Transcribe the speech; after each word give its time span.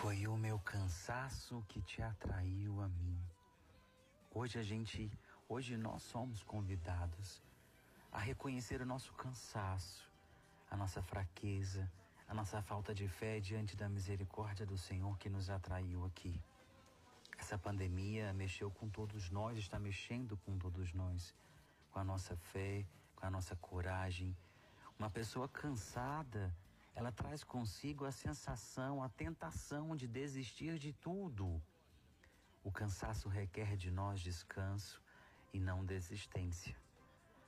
Foi 0.00 0.26
o 0.26 0.34
meu 0.34 0.58
cansaço 0.60 1.62
que 1.68 1.82
te 1.82 2.00
atraiu 2.00 2.80
a 2.80 2.88
mim. 2.88 3.22
Hoje 4.30 4.58
a 4.58 4.62
gente, 4.62 5.12
hoje 5.46 5.76
nós 5.76 6.02
somos 6.04 6.42
convidados 6.42 7.42
a 8.10 8.18
reconhecer 8.18 8.80
o 8.80 8.86
nosso 8.86 9.12
cansaço, 9.12 10.10
a 10.70 10.74
nossa 10.74 11.02
fraqueza, 11.02 11.86
a 12.26 12.32
nossa 12.32 12.62
falta 12.62 12.94
de 12.94 13.06
fé 13.06 13.40
diante 13.40 13.76
da 13.76 13.90
misericórdia 13.90 14.64
do 14.64 14.78
Senhor 14.78 15.18
que 15.18 15.28
nos 15.28 15.50
atraiu 15.50 16.06
aqui. 16.06 16.42
Essa 17.36 17.58
pandemia 17.58 18.32
mexeu 18.32 18.70
com 18.70 18.88
todos 18.88 19.28
nós, 19.28 19.58
está 19.58 19.78
mexendo 19.78 20.34
com 20.38 20.56
todos 20.56 20.94
nós, 20.94 21.34
com 21.90 21.98
a 21.98 22.04
nossa 22.04 22.34
fé, 22.36 22.86
com 23.14 23.26
a 23.26 23.30
nossa 23.30 23.54
coragem. 23.56 24.34
Uma 24.98 25.10
pessoa 25.10 25.46
cansada, 25.46 26.56
ela 26.94 27.12
traz 27.12 27.42
consigo 27.44 28.04
a 28.04 28.12
sensação, 28.12 29.02
a 29.02 29.08
tentação 29.08 29.96
de 29.96 30.06
desistir 30.06 30.78
de 30.78 30.92
tudo. 30.92 31.60
O 32.62 32.70
cansaço 32.70 33.28
requer 33.28 33.76
de 33.76 33.90
nós 33.90 34.20
descanso 34.20 35.00
e 35.52 35.58
não 35.58 35.84
desistência. 35.84 36.76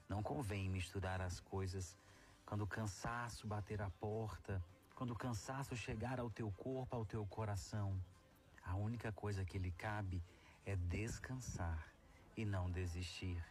Não 0.08 0.22
convém 0.22 0.68
misturar 0.68 1.20
as 1.20 1.40
coisas 1.40 1.96
quando 2.46 2.62
o 2.62 2.66
cansaço 2.66 3.46
bater 3.46 3.80
a 3.80 3.90
porta, 3.90 4.62
quando 4.94 5.12
o 5.12 5.16
cansaço 5.16 5.76
chegar 5.76 6.20
ao 6.20 6.30
teu 6.30 6.50
corpo, 6.52 6.94
ao 6.94 7.04
teu 7.04 7.24
coração. 7.26 7.98
A 8.64 8.74
única 8.76 9.10
coisa 9.12 9.44
que 9.44 9.58
lhe 9.58 9.72
cabe 9.72 10.22
é 10.64 10.76
descansar 10.76 11.92
e 12.36 12.44
não 12.44 12.70
desistir. 12.70 13.42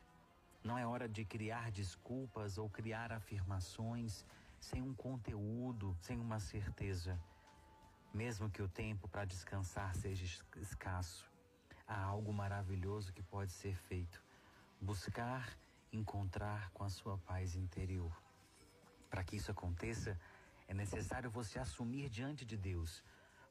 Não 0.64 0.78
é 0.78 0.86
hora 0.86 1.10
de 1.10 1.26
criar 1.26 1.72
desculpas 1.72 2.58
ou 2.58 2.70
criar 2.70 3.12
afirmações 3.12 4.26
sem 4.62 4.82
um 4.82 4.94
conteúdo, 4.94 5.98
sem 6.00 6.20
uma 6.20 6.40
certeza. 6.40 7.20
Mesmo 8.14 8.50
que 8.50 8.62
o 8.62 8.70
tempo 8.70 9.08
para 9.10 9.26
descansar 9.26 9.96
seja 9.96 10.24
es- 10.24 10.44
escasso, 10.58 11.30
há 11.88 12.02
algo 12.04 12.32
maravilhoso 12.32 13.12
que 13.12 13.24
pode 13.24 13.52
ser 13.52 13.76
feito: 13.76 14.24
buscar 14.80 15.58
encontrar 15.92 16.70
com 16.72 16.84
a 16.84 16.90
sua 16.90 17.18
paz 17.18 17.56
interior. 17.56 18.16
Para 19.10 19.24
que 19.24 19.36
isso 19.36 19.52
aconteça, 19.52 20.18
é 20.68 20.74
necessário 20.74 21.30
você 21.30 21.58
assumir 21.60 22.08
diante 22.10 22.46
de 22.46 22.56
Deus: 22.56 23.04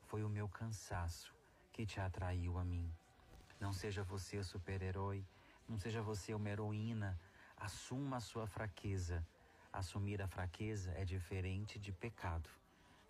foi 0.07 0.23
o 0.23 0.29
meu 0.29 0.49
cansaço 0.49 1.35
que 1.73 1.85
te 1.85 2.01
atraiu 2.01 2.57
a 2.57 2.65
mim. 2.65 2.91
Não 3.59 3.73
seja 3.73 4.03
você 4.05 4.39
o 4.39 4.45
super-herói, 4.45 5.27
não 5.69 5.77
seja 5.77 6.01
você 6.01 6.33
uma 6.35 6.49
heroína. 6.49 7.19
Assuma 7.57 8.17
a 8.17 8.21
sua 8.21 8.47
fraqueza. 8.47 9.27
Assumir 9.72 10.20
a 10.20 10.26
fraqueza 10.26 10.93
é 10.96 11.05
diferente 11.05 11.78
de 11.78 11.93
pecado. 11.93 12.50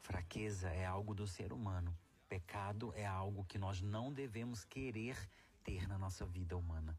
Fraqueza 0.02 0.68
é 0.68 0.84
algo 0.84 1.14
do 1.14 1.26
ser 1.26 1.52
humano. 1.52 1.96
Pecado 2.28 2.92
é 2.94 3.06
algo 3.06 3.44
que 3.44 3.58
nós 3.58 3.80
não 3.80 4.12
devemos 4.12 4.62
querer 4.64 5.16
ter 5.64 5.88
na 5.88 5.98
nossa 5.98 6.24
vida 6.26 6.56
humana. 6.56 6.96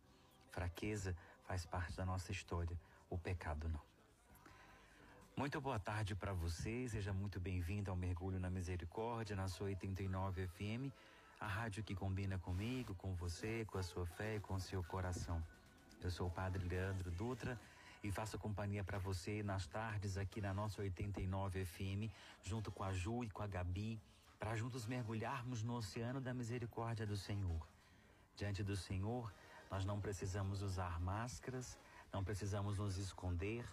Fraqueza 0.50 1.16
faz 1.44 1.66
parte 1.66 1.96
da 1.96 2.06
nossa 2.06 2.32
história, 2.32 2.78
o 3.10 3.18
pecado 3.18 3.70
não. 3.70 3.82
Muito 5.38 5.62
boa 5.62 5.80
tarde 5.80 6.16
para 6.16 6.34
você, 6.34 6.90
seja 6.90 7.14
muito 7.14 7.40
bem-vindo 7.40 7.90
ao 7.90 7.96
Mergulho 7.96 8.40
na 8.40 8.50
Misericórdia, 8.50 9.36
na 9.36 9.48
sua 9.48 9.68
89 9.68 10.48
FM, 10.48 10.92
a 11.40 11.48
rádio 11.48 11.84
que 11.84 11.96
combina 11.96 12.38
comigo, 12.38 12.94
com 12.96 13.16
você, 13.16 13.64
com 13.66 13.78
a 13.78 13.84
sua 13.84 14.06
fé 14.06 14.36
e 14.36 14.40
com 14.40 14.56
o 14.56 14.60
seu 14.60 14.84
coração. 14.84 15.42
Eu 16.02 16.10
sou 16.10 16.28
o 16.28 16.32
Padre 16.32 16.68
Leandro 16.68 17.12
Dutra 17.12 17.60
e 18.04 18.12
faço 18.12 18.38
companhia 18.38 18.84
para 18.84 18.98
você 18.98 19.44
nas 19.44 19.68
tardes 19.68 20.18
aqui 20.18 20.42
na 20.42 20.54
nossa 20.54 20.82
89 20.82 21.66
FM, 21.66 22.12
junto 22.42 22.72
com 22.72 22.84
a 22.84 22.92
Ju 22.92 23.24
e 23.24 23.30
com 23.30 23.44
a 23.44 23.48
Gabi, 23.48 24.00
para 24.40 24.56
juntos 24.56 24.88
mergulharmos 24.88 25.62
no 25.62 25.76
oceano 25.76 26.20
da 26.20 26.34
misericórdia 26.34 27.06
do 27.06 27.16
Senhor. 27.16 27.68
Diante 28.36 28.64
do 28.64 28.76
Senhor, 28.76 29.32
nós 29.70 29.86
não 29.86 30.02
precisamos 30.02 30.64
usar 30.64 31.00
máscaras, 31.00 31.78
não 32.12 32.24
precisamos 32.24 32.80
nos 32.80 32.98
esconder, 32.98 33.66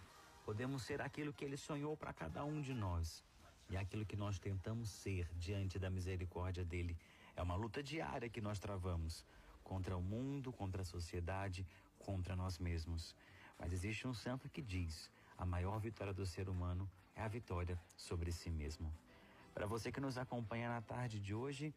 podemos 0.44 0.82
ser 0.82 1.00
aquilo 1.00 1.32
que 1.32 1.44
Ele 1.44 1.56
sonhou 1.56 1.96
para 1.96 2.12
cada 2.12 2.44
um 2.44 2.60
de 2.60 2.74
nós. 2.74 3.24
E 3.70 3.76
aquilo 3.76 4.04
que 4.04 4.16
nós 4.16 4.38
tentamos 4.38 4.88
ser 4.88 5.28
diante 5.36 5.78
da 5.78 5.90
misericórdia 5.90 6.64
dele. 6.64 6.96
É 7.36 7.42
uma 7.42 7.54
luta 7.54 7.82
diária 7.82 8.28
que 8.28 8.40
nós 8.40 8.58
travamos 8.58 9.24
contra 9.62 9.96
o 9.96 10.02
mundo, 10.02 10.50
contra 10.52 10.82
a 10.82 10.84
sociedade, 10.84 11.66
contra 11.98 12.34
nós 12.34 12.58
mesmos. 12.58 13.14
Mas 13.58 13.72
existe 13.72 14.06
um 14.06 14.14
santo 14.14 14.48
que 14.48 14.62
diz: 14.62 15.10
a 15.36 15.44
maior 15.44 15.78
vitória 15.80 16.12
do 16.12 16.24
ser 16.24 16.48
humano 16.48 16.88
é 17.14 17.22
a 17.22 17.28
vitória 17.28 17.78
sobre 17.96 18.30
si 18.30 18.48
mesmo. 18.48 18.92
Para 19.52 19.66
você 19.66 19.90
que 19.90 20.00
nos 20.00 20.16
acompanha 20.16 20.68
na 20.68 20.80
tarde 20.80 21.18
de 21.18 21.34
hoje, 21.34 21.74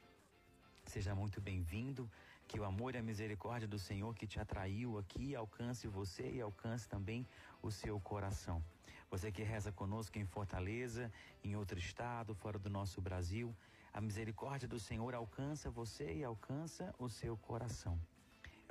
seja 0.85 1.15
muito 1.15 1.41
bem-vindo. 1.41 2.09
Que 2.47 2.59
o 2.59 2.65
amor 2.65 2.95
e 2.95 2.97
a 2.97 3.01
misericórdia 3.01 3.67
do 3.67 3.79
Senhor 3.79 4.13
que 4.13 4.27
te 4.27 4.37
atraiu 4.39 4.97
aqui 4.97 5.33
alcance 5.35 5.87
você 5.87 6.29
e 6.29 6.41
alcance 6.41 6.87
também 6.87 7.25
o 7.61 7.71
seu 7.71 7.97
coração. 7.99 8.61
Você 9.09 9.31
que 9.31 9.41
reza 9.41 9.71
conosco 9.71 10.19
em 10.19 10.25
Fortaleza, 10.25 11.11
em 11.43 11.55
outro 11.55 11.79
estado, 11.79 12.35
fora 12.35 12.59
do 12.59 12.69
nosso 12.69 13.01
Brasil, 13.01 13.55
a 13.93 14.01
misericórdia 14.01 14.67
do 14.67 14.79
Senhor 14.79 15.13
alcança 15.15 15.69
você 15.69 16.13
e 16.13 16.23
alcança 16.23 16.93
o 16.99 17.09
seu 17.09 17.37
coração. 17.37 17.99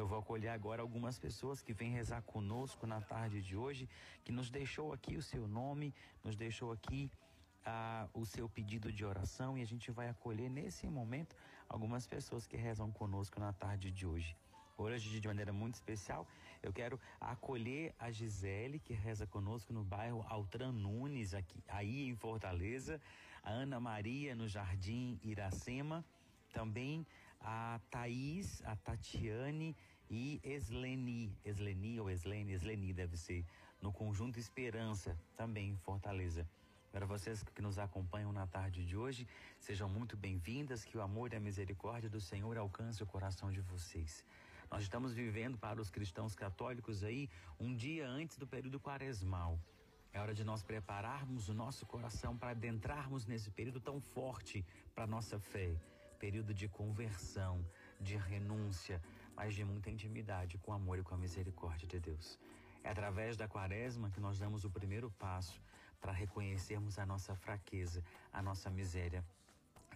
Eu 0.00 0.06
vou 0.06 0.18
acolher 0.18 0.48
agora 0.48 0.80
algumas 0.80 1.18
pessoas 1.18 1.60
que 1.60 1.74
vêm 1.74 1.92
rezar 1.92 2.22
conosco 2.22 2.86
na 2.86 3.02
tarde 3.02 3.42
de 3.42 3.54
hoje, 3.54 3.86
que 4.24 4.32
nos 4.32 4.48
deixou 4.48 4.94
aqui 4.94 5.14
o 5.14 5.22
seu 5.22 5.46
nome, 5.46 5.94
nos 6.24 6.34
deixou 6.34 6.72
aqui 6.72 7.10
ah, 7.66 8.08
o 8.14 8.24
seu 8.24 8.48
pedido 8.48 8.90
de 8.90 9.04
oração 9.04 9.58
e 9.58 9.62
a 9.62 9.66
gente 9.66 9.90
vai 9.90 10.08
acolher 10.08 10.48
nesse 10.48 10.86
momento 10.86 11.36
algumas 11.68 12.06
pessoas 12.06 12.46
que 12.46 12.56
rezam 12.56 12.90
conosco 12.90 13.38
na 13.38 13.52
tarde 13.52 13.90
de 13.90 14.06
hoje. 14.06 14.34
Hoje, 14.78 15.20
de 15.20 15.28
maneira 15.28 15.52
muito 15.52 15.74
especial, 15.74 16.26
eu 16.62 16.72
quero 16.72 16.98
acolher 17.20 17.94
a 17.98 18.10
Gisele, 18.10 18.78
que 18.78 18.94
reza 18.94 19.26
conosco 19.26 19.70
no 19.70 19.84
bairro 19.84 20.24
Altran 20.30 20.72
Nunes, 20.72 21.34
aqui, 21.34 21.62
aí 21.68 22.08
em 22.08 22.16
Fortaleza, 22.16 22.98
a 23.42 23.50
Ana 23.50 23.78
Maria 23.78 24.34
no 24.34 24.48
Jardim 24.48 25.20
Iracema, 25.22 26.02
também 26.54 27.06
a 27.40 27.80
Thaís, 27.90 28.62
a 28.64 28.76
Tatiane 28.76 29.76
e 30.10 30.40
Esleni, 30.42 31.32
Esleni 31.44 32.00
ou 32.00 32.10
Eslene, 32.10 32.52
Esleni 32.52 32.92
deve 32.92 33.16
ser, 33.16 33.46
no 33.80 33.92
Conjunto 33.92 34.40
Esperança, 34.40 35.16
também 35.36 35.70
em 35.70 35.76
Fortaleza. 35.76 36.46
Para 36.90 37.06
vocês 37.06 37.44
que 37.44 37.62
nos 37.62 37.78
acompanham 37.78 38.32
na 38.32 38.44
tarde 38.44 38.84
de 38.84 38.96
hoje, 38.96 39.26
sejam 39.60 39.88
muito 39.88 40.16
bem-vindas, 40.16 40.84
que 40.84 40.98
o 40.98 41.00
amor 41.00 41.32
e 41.32 41.36
a 41.36 41.40
misericórdia 41.40 42.10
do 42.10 42.20
Senhor 42.20 42.58
alcance 42.58 43.00
o 43.00 43.06
coração 43.06 43.52
de 43.52 43.60
vocês. 43.60 44.24
Nós 44.68 44.82
estamos 44.82 45.12
vivendo 45.12 45.56
para 45.56 45.80
os 45.80 45.88
cristãos 45.88 46.34
católicos 46.34 47.04
aí 47.04 47.30
um 47.60 47.72
dia 47.72 48.08
antes 48.08 48.36
do 48.36 48.46
período 48.46 48.80
quaresmal. 48.80 49.60
É 50.12 50.20
hora 50.20 50.34
de 50.34 50.42
nós 50.42 50.64
prepararmos 50.64 51.48
o 51.48 51.54
nosso 51.54 51.86
coração 51.86 52.36
para 52.36 52.50
adentrarmos 52.50 53.26
nesse 53.26 53.48
período 53.52 53.80
tão 53.80 54.00
forte 54.00 54.64
para 54.92 55.06
nossa 55.06 55.38
fé. 55.38 55.72
Período 56.18 56.52
de 56.52 56.68
conversão, 56.68 57.64
de 58.00 58.16
renúncia, 58.16 59.00
mas 59.36 59.54
de 59.54 59.64
muita 59.64 59.90
intimidade 59.90 60.58
com 60.58 60.72
o 60.72 60.74
amor 60.74 60.98
e 60.98 61.02
com 61.02 61.14
a 61.14 61.18
misericórdia 61.18 61.86
de 61.86 61.98
Deus. 61.98 62.38
É 62.82 62.90
através 62.90 63.36
da 63.36 63.46
quaresma 63.46 64.10
que 64.10 64.20
nós 64.20 64.38
damos 64.38 64.64
o 64.64 64.70
primeiro 64.70 65.10
passo 65.18 65.60
para 66.00 66.12
reconhecermos 66.12 66.98
a 66.98 67.04
nossa 67.04 67.34
fraqueza, 67.34 68.02
a 68.32 68.42
nossa 68.42 68.70
miséria, 68.70 69.24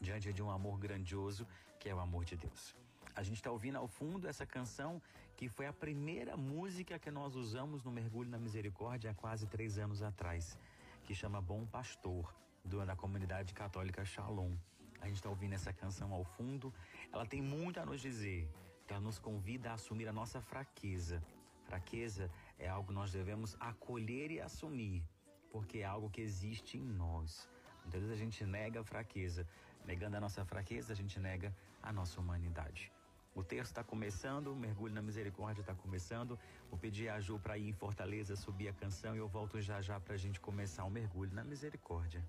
diante 0.00 0.32
de 0.32 0.42
um 0.42 0.50
amor 0.50 0.78
grandioso 0.78 1.46
que 1.78 1.88
é 1.88 1.94
o 1.94 2.00
amor 2.00 2.24
de 2.24 2.36
Deus. 2.36 2.74
A 3.16 3.22
gente 3.22 3.36
está 3.36 3.50
ouvindo 3.50 3.76
ao 3.76 3.86
fundo 3.86 4.28
essa 4.28 4.44
canção 4.44 5.00
que 5.36 5.48
foi 5.48 5.66
a 5.66 5.72
primeira 5.72 6.36
música 6.36 6.98
que 6.98 7.10
nós 7.10 7.34
usamos 7.36 7.82
no 7.82 7.90
Mergulho 7.90 8.30
na 8.30 8.38
Misericórdia 8.38 9.10
há 9.10 9.14
quase 9.14 9.46
três 9.46 9.78
anos 9.78 10.02
atrás, 10.02 10.58
que 11.04 11.14
chama 11.14 11.40
Bom 11.40 11.64
Pastor, 11.66 12.34
do, 12.64 12.84
da 12.84 12.96
comunidade 12.96 13.52
católica 13.54 14.04
Shalom. 14.04 14.52
A 15.00 15.06
gente 15.06 15.16
está 15.16 15.28
ouvindo 15.28 15.52
essa 15.52 15.72
canção 15.72 16.12
ao 16.12 16.24
fundo, 16.24 16.72
ela 17.12 17.26
tem 17.26 17.42
muito 17.42 17.78
a 17.78 17.84
nos 17.84 18.00
dizer, 18.00 18.48
ela 18.92 19.00
nos 19.00 19.18
convida 19.18 19.70
a 19.70 19.74
assumir 19.74 20.06
a 20.06 20.12
nossa 20.12 20.40
fraqueza. 20.40 21.22
Fraqueza 21.64 22.30
é 22.58 22.68
algo 22.68 22.88
que 22.88 22.94
nós 22.94 23.10
devemos 23.12 23.56
acolher 23.58 24.30
e 24.30 24.40
assumir, 24.40 25.02
porque 25.50 25.78
é 25.78 25.84
algo 25.84 26.10
que 26.10 26.20
existe 26.20 26.76
em 26.76 26.84
nós. 26.84 27.48
Muitas 27.82 28.02
vezes 28.02 28.16
a 28.16 28.18
gente 28.18 28.44
nega 28.44 28.80
a 28.80 28.84
fraqueza. 28.84 29.46
Negando 29.86 30.16
a 30.16 30.20
nossa 30.20 30.44
fraqueza, 30.44 30.92
a 30.92 30.96
gente 30.96 31.18
nega 31.20 31.54
a 31.82 31.92
nossa 31.92 32.20
humanidade. 32.20 32.90
O 33.34 33.42
texto 33.42 33.70
está 33.72 33.82
começando, 33.82 34.48
o 34.48 34.56
mergulho 34.56 34.94
na 34.94 35.02
misericórdia 35.02 35.60
está 35.60 35.74
começando. 35.74 36.38
Vou 36.70 36.78
pedir 36.78 37.08
a 37.08 37.20
Ju 37.20 37.38
para 37.38 37.58
ir 37.58 37.68
em 37.68 37.72
Fortaleza 37.72 38.36
subir 38.36 38.68
a 38.68 38.72
canção 38.72 39.14
e 39.14 39.18
eu 39.18 39.28
volto 39.28 39.60
já 39.60 39.82
já 39.82 39.98
para 39.98 40.14
a 40.14 40.16
gente 40.16 40.40
começar 40.40 40.84
o 40.84 40.90
mergulho 40.90 41.34
na 41.34 41.42
misericórdia. 41.42 42.24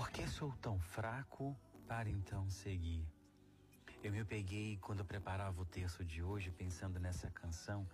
Por 0.00 0.08
que 0.10 0.26
sou 0.26 0.50
tão 0.62 0.78
fraco 0.78 1.54
para 1.86 2.08
então 2.08 2.48
seguir? 2.48 3.06
Eu 4.02 4.10
me 4.10 4.24
peguei 4.24 4.78
quando 4.78 5.00
eu 5.00 5.04
preparava 5.04 5.60
o 5.60 5.64
texto 5.66 6.02
de 6.02 6.22
hoje 6.22 6.50
pensando 6.50 6.98
nessa 6.98 7.30
canção 7.30 7.86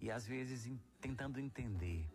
e 0.00 0.08
às 0.08 0.24
vezes 0.24 0.66
em- 0.66 0.80
tentando 1.00 1.40
entender. 1.40 2.08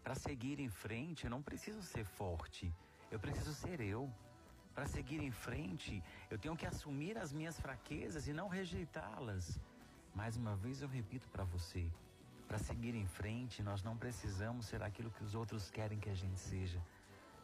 Para 0.00 0.14
seguir 0.14 0.60
em 0.60 0.68
frente, 0.68 1.24
eu 1.24 1.30
não 1.30 1.42
preciso 1.42 1.82
ser 1.82 2.04
forte, 2.04 2.72
eu 3.10 3.18
preciso 3.18 3.52
ser 3.52 3.80
eu. 3.80 4.08
Para 4.72 4.86
seguir 4.86 5.20
em 5.24 5.32
frente, 5.32 6.00
eu 6.30 6.38
tenho 6.38 6.56
que 6.56 6.64
assumir 6.64 7.18
as 7.18 7.32
minhas 7.32 7.58
fraquezas 7.58 8.28
e 8.28 8.32
não 8.32 8.46
rejeitá-las. 8.46 9.58
Mais 10.14 10.36
uma 10.36 10.54
vez 10.54 10.82
eu 10.82 10.88
repito 10.88 11.28
para 11.30 11.42
você: 11.42 11.90
para 12.46 12.58
seguir 12.58 12.94
em 12.94 13.08
frente, 13.08 13.60
nós 13.60 13.82
não 13.82 13.96
precisamos 13.98 14.66
ser 14.66 14.84
aquilo 14.84 15.10
que 15.10 15.24
os 15.24 15.34
outros 15.34 15.68
querem 15.68 15.98
que 15.98 16.10
a 16.10 16.14
gente 16.14 16.38
seja. 16.38 16.80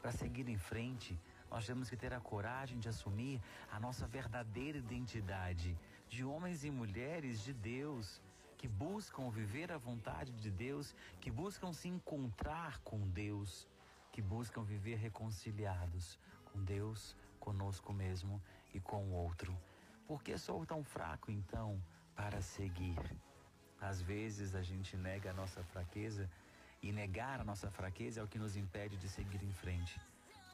Para 0.04 0.12
seguir 0.12 0.46
em 0.50 0.58
frente, 0.58 1.18
nós 1.50 1.64
temos 1.64 1.88
que 1.88 1.96
ter 1.96 2.12
a 2.12 2.20
coragem 2.20 2.78
de 2.78 2.90
assumir 2.90 3.40
a 3.73 3.80
nossa 3.80 4.06
verdadeira 4.06 4.76
identidade 4.76 5.78
de 6.11 6.23
homens 6.23 6.62
e 6.62 6.70
mulheres 6.70 7.42
de 7.42 7.54
Deus, 7.54 8.20
que 8.58 8.68
buscam 8.68 9.30
viver 9.30 9.73
a 9.73 9.78
vontade 9.78 10.30
de 10.32 10.50
Deus, 10.50 10.94
que 11.23 11.30
buscam 11.30 11.73
se 11.73 11.88
encontrar 11.88 12.80
com 12.80 13.08
Deus, 13.08 13.66
que 14.12 14.20
buscam 14.20 14.62
viver 14.62 14.96
reconciliados 14.96 16.18
com 16.52 16.62
Deus, 16.62 17.16
conosco 17.40 17.90
mesmo 17.90 18.42
e 18.75 18.80
com 18.80 19.04
o 19.04 19.14
outro. 19.14 19.58
Por 20.06 20.23
que 20.23 20.37
sou 20.37 20.66
tão 20.66 20.84
fraco 20.84 21.30
então 21.30 21.82
para 22.14 22.42
seguir? 22.42 23.00
Às 23.80 24.02
vezes 24.02 24.54
a 24.54 24.61
gente 24.61 24.99
nega 24.99 25.30
a 25.30 25.34
nossa 25.34 25.64
fraqueza 25.64 26.28
e 26.85 26.93
negar 26.93 27.41
a 27.41 27.45
nossa 27.45 27.71
fraqueza 27.71 28.21
é 28.21 28.23
o 28.23 28.29
que 28.29 28.38
nos 28.38 28.57
impede 28.57 28.99
de 28.99 29.09
seguir 29.09 29.43
em 29.43 29.53
frente. 29.55 29.99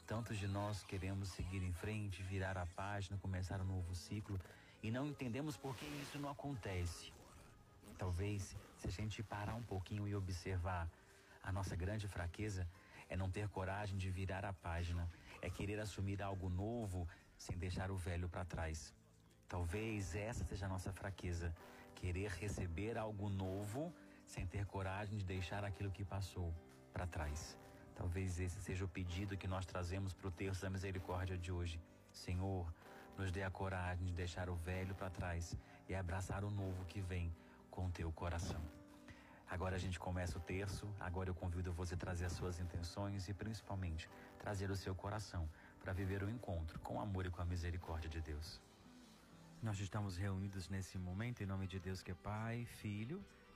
Tantos 0.06 0.38
de 0.38 0.46
nós 0.46 0.84
queremos 0.84 1.28
seguir 1.30 1.60
em 1.60 1.72
frente, 1.72 2.22
virar 2.22 2.56
a 2.56 2.64
página, 2.66 3.18
começar 3.18 3.60
um 3.60 3.64
novo 3.64 3.92
ciclo 3.96 4.38
e 4.80 4.92
não 4.92 5.04
entendemos 5.04 5.56
por 5.56 5.74
que 5.74 5.84
isso 5.86 6.20
não 6.20 6.30
acontece. 6.30 7.12
Talvez, 7.98 8.56
se 8.78 8.86
a 8.86 8.90
gente 8.92 9.24
parar 9.24 9.56
um 9.56 9.62
pouquinho 9.64 10.06
e 10.06 10.14
observar, 10.14 10.88
a 11.42 11.50
nossa 11.50 11.74
grande 11.74 12.06
fraqueza 12.06 12.64
é 13.08 13.16
não 13.16 13.28
ter 13.28 13.48
coragem 13.48 13.98
de 13.98 14.08
virar 14.08 14.44
a 14.44 14.52
página, 14.52 15.10
é 15.42 15.50
querer 15.50 15.80
assumir 15.80 16.22
algo 16.22 16.48
novo 16.48 17.08
sem 17.36 17.58
deixar 17.58 17.90
o 17.90 17.96
velho 17.96 18.28
para 18.28 18.44
trás. 18.44 18.94
Talvez 19.48 20.14
essa 20.14 20.44
seja 20.44 20.66
a 20.66 20.68
nossa 20.68 20.92
fraqueza, 20.92 21.52
querer 21.96 22.30
receber 22.30 22.96
algo 22.96 23.28
novo 23.28 23.92
sem 24.30 24.46
ter 24.46 24.64
coragem 24.64 25.18
de 25.18 25.24
deixar 25.24 25.64
aquilo 25.64 25.90
que 25.90 26.04
passou 26.04 26.54
para 26.92 27.06
trás. 27.06 27.58
Talvez 27.96 28.38
esse 28.38 28.60
seja 28.62 28.84
o 28.84 28.88
pedido 28.88 29.36
que 29.36 29.48
nós 29.48 29.66
trazemos 29.66 30.12
para 30.14 30.28
o 30.28 30.30
terço 30.30 30.62
da 30.62 30.70
misericórdia 30.70 31.36
de 31.36 31.50
hoje. 31.50 31.80
Senhor, 32.12 32.72
nos 33.18 33.32
dê 33.32 33.42
a 33.42 33.50
coragem 33.50 34.06
de 34.06 34.12
deixar 34.12 34.48
o 34.48 34.54
velho 34.54 34.94
para 34.94 35.10
trás 35.10 35.56
e 35.88 35.94
abraçar 35.94 36.44
o 36.44 36.50
novo 36.50 36.84
que 36.84 37.00
vem 37.00 37.34
com 37.70 37.90
teu 37.90 38.10
coração. 38.12 38.62
Agora 39.48 39.74
a 39.74 39.78
gente 39.80 39.98
começa 39.98 40.38
o 40.38 40.40
terço, 40.40 40.86
agora 41.00 41.28
eu 41.28 41.34
convido 41.34 41.72
você 41.72 41.94
a 41.94 41.98
trazer 41.98 42.26
as 42.26 42.32
suas 42.32 42.60
intenções 42.60 43.28
e 43.28 43.34
principalmente 43.34 44.08
trazer 44.38 44.70
o 44.70 44.76
seu 44.76 44.94
coração 44.94 45.50
para 45.80 45.92
viver 45.92 46.22
o 46.22 46.30
encontro 46.30 46.78
com 46.78 46.98
o 46.98 47.00
amor 47.00 47.26
e 47.26 47.30
com 47.30 47.42
a 47.42 47.44
misericórdia 47.44 48.08
de 48.08 48.20
Deus. 48.20 48.60
Nós 49.60 49.80
estamos 49.80 50.16
reunidos 50.16 50.68
nesse 50.68 50.96
momento 50.98 51.42
em 51.42 51.46
nome 51.46 51.66
de 51.66 51.80
Deus 51.80 52.00
que 52.00 52.12
é 52.12 52.14
Pai, 52.14 52.64
Filho, 52.80 53.22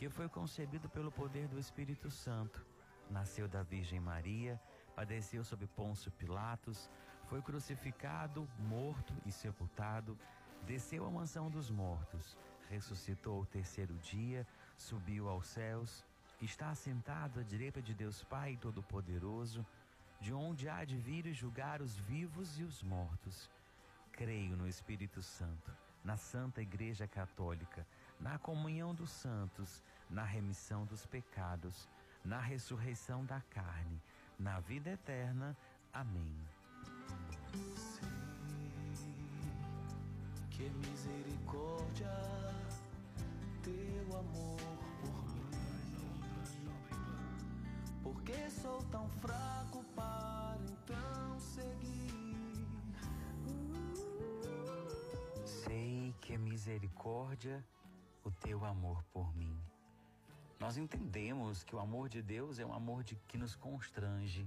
que 0.00 0.08
foi 0.08 0.30
concebido 0.30 0.88
pelo 0.88 1.12
poder 1.12 1.46
do 1.46 1.58
Espírito 1.58 2.10
Santo, 2.10 2.64
nasceu 3.10 3.46
da 3.46 3.62
Virgem 3.62 4.00
Maria, 4.00 4.58
padeceu 4.96 5.44
sob 5.44 5.66
Pôncio 5.66 6.10
Pilatos, 6.12 6.88
foi 7.26 7.42
crucificado, 7.42 8.48
morto 8.60 9.12
e 9.26 9.30
sepultado, 9.30 10.18
desceu 10.64 11.04
à 11.04 11.10
mansão 11.10 11.50
dos 11.50 11.70
mortos, 11.70 12.34
ressuscitou 12.70 13.42
o 13.42 13.44
terceiro 13.44 13.92
dia, 13.98 14.46
subiu 14.74 15.28
aos 15.28 15.46
céus, 15.48 16.02
está 16.40 16.70
assentado 16.70 17.38
à 17.38 17.42
direita 17.42 17.82
de 17.82 17.92
Deus 17.92 18.24
Pai 18.24 18.56
Todo-Poderoso, 18.56 19.66
de 20.18 20.32
onde 20.32 20.66
há 20.66 20.82
de 20.82 20.96
vir 20.96 21.26
e 21.26 21.34
julgar 21.34 21.82
os 21.82 21.98
vivos 21.98 22.58
e 22.58 22.62
os 22.62 22.82
mortos. 22.82 23.50
Creio 24.12 24.56
no 24.56 24.66
Espírito 24.66 25.22
Santo, 25.22 25.70
na 26.02 26.16
Santa 26.16 26.62
Igreja 26.62 27.06
Católica, 27.06 27.86
na 28.18 28.38
comunhão 28.38 28.94
dos 28.94 29.10
santos, 29.10 29.82
na 30.10 30.24
remissão 30.24 30.84
dos 30.84 31.06
pecados, 31.06 31.88
na 32.24 32.40
ressurreição 32.40 33.24
da 33.24 33.40
carne, 33.42 34.02
na 34.38 34.60
vida 34.60 34.90
eterna. 34.90 35.56
Amém. 35.92 36.36
Sei 37.76 38.08
que 40.50 40.66
é 40.66 40.70
misericórdia, 40.70 42.10
teu 43.62 44.18
amor 44.18 44.60
por 45.00 45.24
mim. 45.32 45.50
Porque 48.02 48.50
sou 48.50 48.82
tão 48.84 49.08
fraco 49.08 49.84
para 49.94 50.58
então 50.64 51.38
seguir. 51.38 52.66
Sei 55.44 56.14
que 56.20 56.34
é 56.34 56.38
misericórdia 56.38 57.64
o 58.24 58.30
teu 58.30 58.64
amor 58.64 59.02
por 59.12 59.34
mim. 59.34 59.69
Nós 60.60 60.76
entendemos 60.76 61.64
que 61.64 61.74
o 61.74 61.80
amor 61.80 62.10
de 62.10 62.20
Deus 62.20 62.58
é 62.58 62.66
um 62.66 62.74
amor 62.74 63.02
de, 63.02 63.14
que 63.26 63.38
nos 63.38 63.56
constrange. 63.56 64.46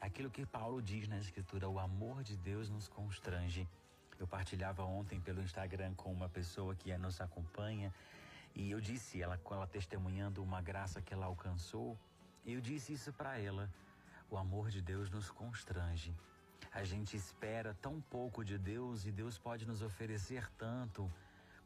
Aquilo 0.00 0.30
que 0.30 0.46
Paulo 0.46 0.80
diz 0.80 1.08
na 1.08 1.18
Escritura, 1.18 1.68
o 1.68 1.80
amor 1.80 2.22
de 2.22 2.36
Deus 2.36 2.70
nos 2.70 2.86
constrange. 2.86 3.68
Eu 4.20 4.26
partilhava 4.28 4.84
ontem 4.84 5.20
pelo 5.20 5.42
Instagram 5.42 5.94
com 5.94 6.12
uma 6.12 6.28
pessoa 6.28 6.76
que 6.76 6.96
nos 6.96 7.20
acompanha 7.20 7.92
e 8.54 8.70
eu 8.70 8.80
disse, 8.80 9.20
ela, 9.20 9.38
ela 9.50 9.66
testemunhando 9.66 10.42
uma 10.42 10.62
graça 10.62 11.02
que 11.02 11.12
ela 11.12 11.26
alcançou, 11.26 11.98
eu 12.46 12.60
disse 12.60 12.92
isso 12.92 13.12
para 13.12 13.38
ela. 13.38 13.68
O 14.30 14.36
amor 14.36 14.70
de 14.70 14.80
Deus 14.80 15.10
nos 15.10 15.28
constrange. 15.28 16.14
A 16.72 16.84
gente 16.84 17.16
espera 17.16 17.74
tão 17.82 18.00
pouco 18.00 18.44
de 18.44 18.58
Deus 18.58 19.06
e 19.06 19.10
Deus 19.10 19.36
pode 19.38 19.66
nos 19.66 19.82
oferecer 19.82 20.48
tanto 20.52 21.10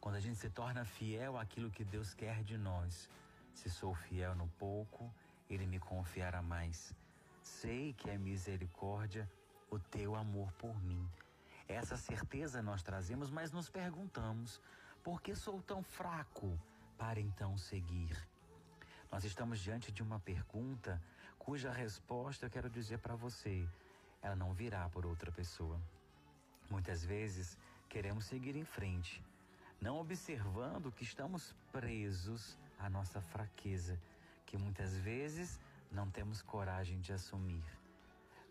quando 0.01 0.15
a 0.15 0.21
gente 0.21 0.39
se 0.39 0.49
torna 0.49 0.85
fiel 0.85 1.37
àquilo 1.37 1.71
que 1.71 1.85
Deus 1.85 2.15
quer 2.15 2.43
de 2.43 2.57
nós. 2.57 3.09
Se 3.53 3.71
sou 3.71 3.95
fiel 3.95 4.35
no 4.35 4.49
pouco, 4.59 5.13
Ele 5.49 5.67
me 5.67 5.79
confiará 5.79 6.43
mais. 6.43 6.95
Sei 7.43 7.93
que 7.93 8.11
é 8.11 8.17
misericórdia 8.17 9.31
o 9.71 9.79
teu 9.79 10.15
amor 10.15 10.53
por 10.53 10.81
mim. 10.83 11.09
Essa 11.69 11.97
certeza 11.97 12.63
nós 12.63 12.83
trazemos, 12.83 13.31
mas 13.31 13.53
nos 13.53 13.69
perguntamos: 13.69 14.61
por 15.03 15.21
que 15.21 15.35
sou 15.35 15.63
tão 15.63 15.83
fraco 15.83 16.59
para 16.99 17.21
então 17.21 17.57
seguir? 17.57 18.17
Nós 19.11 19.25
estamos 19.25 19.61
diante 19.61 19.93
de 19.93 20.03
uma 20.03 20.19
pergunta 20.21 21.01
cuja 21.39 21.73
resposta 21.73 22.47
eu 22.47 22.51
quero 22.51 22.71
dizer 22.71 22.99
para 22.99 23.15
você: 23.15 23.69
ela 24.23 24.37
não 24.37 24.53
virá 24.53 24.89
por 24.89 25.05
outra 25.05 25.31
pessoa. 25.33 25.81
Muitas 26.71 27.05
vezes 27.05 27.59
queremos 27.89 28.25
seguir 28.25 28.57
em 28.57 28.65
frente, 28.65 29.23
não 29.81 29.99
observando 29.99 30.93
que 30.93 31.05
estamos 31.05 31.55
presos 31.71 32.57
à 32.83 32.91
nossa 32.91 33.21
fraqueza, 33.21 33.99
que 34.45 34.57
muitas 34.59 34.97
vezes 34.97 35.61
não 35.91 36.11
temos 36.11 36.43
coragem 36.43 37.01
de 37.01 37.13
assumir. 37.13 37.65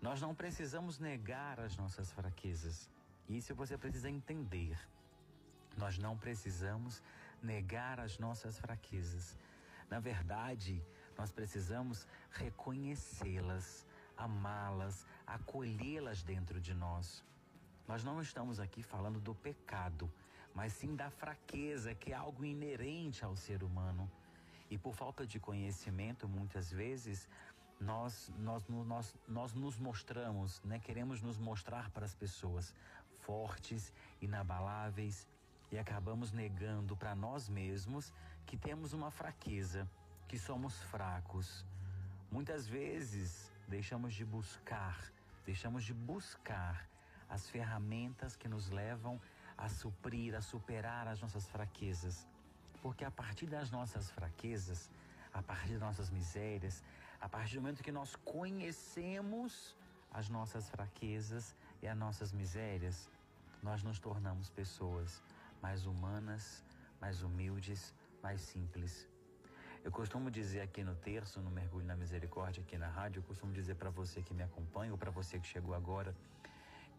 Nós 0.01 0.21
não 0.21 0.33
precisamos 0.33 0.97
negar 0.97 1.59
as 1.59 1.75
nossas 1.75 2.11
fraquezas. 2.11 2.89
Isso 3.27 3.53
você 3.53 3.77
precisa 3.77 4.09
entender. 4.09 4.79
Nós 5.77 5.97
não 5.97 6.17
precisamos 6.17 7.03
negar 7.41 8.00
as 8.00 8.17
nossas 8.17 8.57
fraquezas. 8.57 9.38
Na 9.89 10.00
verdade, 10.00 10.81
nós 11.17 11.31
precisamos 11.31 12.07
reconhecê-las, 12.31 13.85
amá-las, 14.17 15.05
acolhê-las 15.27 16.23
dentro 16.23 16.59
de 16.59 16.73
nós. 16.73 17.23
Nós 17.88 18.03
não 18.03 18.21
estamos 18.21 18.59
aqui 18.59 18.81
falando 18.81 19.19
do 19.19 19.35
pecado, 19.35 20.11
mas 20.53 20.73
sim 20.73 20.95
da 20.95 21.09
fraqueza, 21.09 21.93
que 21.93 22.11
é 22.11 22.15
algo 22.15 22.45
inerente 22.45 23.23
ao 23.23 23.35
ser 23.35 23.63
humano. 23.63 24.09
E 24.72 24.78
por 24.78 24.96
falta 24.96 25.28
de 25.28 25.38
conhecimento, 25.38 26.30
muitas 26.30 26.72
vezes, 26.72 27.28
nós, 27.78 28.32
nós, 28.38 28.66
nós, 28.70 29.16
nós 29.28 29.54
nos 29.54 29.78
mostramos, 29.78 30.62
né? 30.63 30.80
queremos 30.80 31.22
nos 31.22 31.38
mostrar 31.38 31.90
para 31.90 32.06
as 32.06 32.16
pessoas 32.16 32.74
fortes, 33.20 33.94
inabaláveis, 34.22 35.28
e 35.72 35.78
acabamos 35.78 36.32
negando 36.32 36.96
para 36.96 37.13
nós 37.13 37.50
mesmos 37.50 38.13
que 38.46 38.58
temos 38.58 38.94
uma 38.94 39.12
fraqueza, 39.12 39.90
que 40.25 40.40
somos 40.40 40.82
fracos. 40.84 41.66
Muitas 42.32 42.66
vezes 42.66 43.51
deixamos 43.68 44.13
de 44.13 44.24
buscar, 44.24 44.98
deixamos 45.46 45.84
de 45.84 45.94
buscar 45.94 46.88
as 47.30 47.50
ferramentas 47.50 48.38
que 48.38 48.48
nos 48.48 48.70
levam 48.70 49.20
a 49.58 49.68
suprir, 49.68 50.34
a 50.34 50.42
superar 50.42 51.10
as 51.10 51.20
nossas 51.20 51.46
fraquezas. 51.48 52.25
Porque 52.81 53.05
a 53.05 53.11
partir 53.11 53.45
das 53.45 53.69
nossas 53.69 54.09
fraquezas, 54.09 54.89
a 55.33 55.41
partir 55.41 55.73
das 55.73 55.81
nossas 55.81 56.09
misérias, 56.09 56.83
a 57.19 57.29
partir 57.29 57.55
do 57.55 57.61
momento 57.61 57.83
que 57.83 57.91
nós 57.91 58.15
conhecemos 58.15 59.75
as 60.11 60.27
nossas 60.27 60.69
fraquezas 60.69 61.55
e 61.81 61.88
as 61.88 61.97
nossas 61.97 62.31
misérias, 62.31 63.09
nós 63.61 63.83
nos 63.83 64.00
tornamos 64.00 64.50
pessoas 64.50 65.21
mais 65.61 65.85
humanas, 65.85 66.63
mais 67.00 67.21
humildes, 67.21 67.93
mais 68.21 68.41
simples. 68.41 69.07
Eu 69.83 69.91
costumo 69.91 70.29
dizer 70.29 70.61
aqui 70.61 70.83
no 70.83 70.95
terço, 70.95 71.39
no 71.39 71.50
Mergulho 71.50 71.85
na 71.85 71.95
Misericórdia, 71.95 72.61
aqui 72.61 72.77
na 72.77 72.88
rádio, 72.88 73.19
eu 73.19 73.23
costumo 73.23 73.51
dizer 73.51 73.75
para 73.75 73.89
você 73.89 74.21
que 74.21 74.33
me 74.33 74.43
acompanha 74.43 74.91
ou 74.91 74.97
para 74.97 75.09
você 75.09 75.39
que 75.39 75.47
chegou 75.47 75.73
agora, 75.73 76.15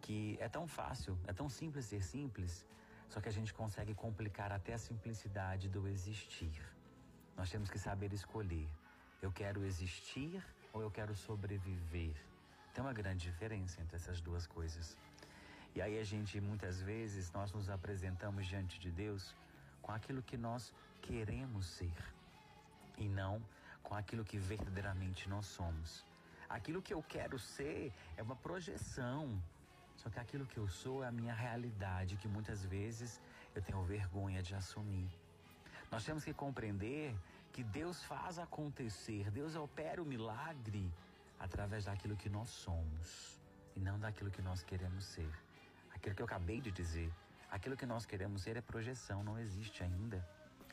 que 0.00 0.36
é 0.40 0.48
tão 0.48 0.66
fácil, 0.66 1.16
é 1.26 1.32
tão 1.32 1.48
simples 1.48 1.84
ser 1.84 2.02
simples, 2.02 2.66
só 3.12 3.21
que 3.21 3.28
a 3.28 3.37
gente 3.38 3.52
consegue 3.52 3.95
complicar 3.95 4.50
até 4.50 4.73
a 4.73 4.78
simplicidade 4.78 5.69
do 5.69 5.87
existir. 5.87 6.54
Nós 7.37 7.50
temos 7.50 7.69
que 7.69 7.78
saber 7.78 8.11
escolher. 8.14 8.66
Eu 9.21 9.31
quero 9.31 9.66
existir 9.71 10.42
ou 10.73 10.81
eu 10.81 10.90
quero 10.90 11.14
sobreviver? 11.14 12.16
Tem 12.73 12.83
uma 12.83 12.95
grande 12.95 13.31
diferença 13.31 13.83
entre 13.83 13.97
essas 13.97 14.19
duas 14.23 14.47
coisas. 14.47 14.97
E 15.75 15.83
aí 15.83 15.99
a 15.99 16.04
gente 16.04 16.40
muitas 16.40 16.81
vezes 16.81 17.31
nós 17.33 17.52
nos 17.52 17.69
apresentamos 17.69 18.47
diante 18.47 18.81
de 18.81 18.90
Deus 18.90 19.35
com 19.83 19.92
aquilo 19.92 20.23
que 20.23 20.38
nós 20.38 20.73
queremos 21.02 21.66
ser 21.66 21.99
e 22.97 23.07
não 23.09 23.42
com 23.83 23.95
aquilo 23.95 24.25
que 24.25 24.38
verdadeiramente 24.38 25.28
nós 25.28 25.45
somos. 25.45 26.02
Aquilo 26.49 26.81
que 26.81 26.95
eu 26.95 27.02
quero 27.02 27.38
ser 27.38 27.92
é 28.16 28.23
uma 28.23 28.37
projeção, 28.37 29.42
só 30.02 30.11
que 30.11 30.18
aquilo 30.18 30.44
que 30.44 30.59
eu 30.59 30.66
sou 30.66 31.04
é 31.04 31.06
a 31.06 31.12
minha 31.12 31.32
realidade, 31.32 32.16
que 32.16 32.26
muitas 32.26 32.64
vezes 32.64 33.21
eu 33.54 33.62
tenho 33.62 33.80
vergonha 33.85 34.42
de 34.42 34.52
assumir. 34.52 35.09
Nós 35.92 36.04
temos 36.04 36.25
que 36.25 36.35
compreender 36.35 37.14
que 37.52 37.62
Deus 37.62 38.02
faz 38.02 38.37
acontecer, 38.37 39.30
Deus 39.30 39.54
opera 39.54 40.02
o 40.02 40.04
milagre 40.04 40.92
através 41.38 41.85
daquilo 41.85 42.16
que 42.16 42.28
nós 42.28 42.49
somos 42.49 43.40
e 43.76 43.80
não 43.80 43.97
daquilo 43.97 44.28
que 44.28 44.42
nós 44.42 44.64
queremos 44.64 45.04
ser. 45.04 45.30
Aquilo 45.94 46.16
que 46.16 46.23
eu 46.23 46.26
acabei 46.26 46.61
de 46.61 46.73
dizer, 46.73 47.12
aquilo 47.49 47.76
que 47.76 47.87
nós 47.87 48.04
queremos 48.04 48.42
ser 48.42 48.56
é 48.56 48.61
projeção, 48.61 49.23
não 49.23 49.38
existe 49.38 49.85
ainda. 49.85 50.26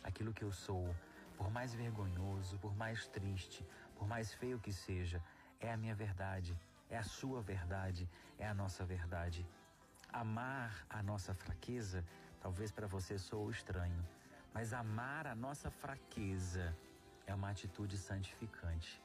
Aquilo 0.03 0.33
que 0.33 0.43
eu 0.43 0.51
sou, 0.51 0.95
por 1.37 1.51
mais 1.51 1.71
vergonhoso, 1.71 2.57
por 2.57 2.75
mais 2.75 3.05
triste, 3.07 3.63
por 3.95 4.07
mais 4.07 4.33
feio 4.33 4.57
que 4.57 4.73
seja, 4.73 5.21
é 5.59 5.71
a 5.71 5.77
minha 5.77 5.93
verdade, 5.93 6.57
é 6.89 6.97
a 6.97 7.03
sua 7.03 7.41
verdade, 7.41 8.09
é 8.37 8.47
a 8.47 8.53
nossa 8.53 8.83
verdade. 8.83 9.45
Amar 10.11 10.85
a 10.89 11.03
nossa 11.03 11.33
fraqueza, 11.33 12.03
talvez 12.41 12.71
para 12.71 12.87
você 12.87 13.17
sou 13.17 13.49
estranho, 13.51 14.03
mas 14.53 14.73
amar 14.73 15.27
a 15.27 15.35
nossa 15.35 15.69
fraqueza 15.69 16.75
é 17.27 17.33
uma 17.33 17.51
atitude 17.51 17.97
santificante. 17.97 19.01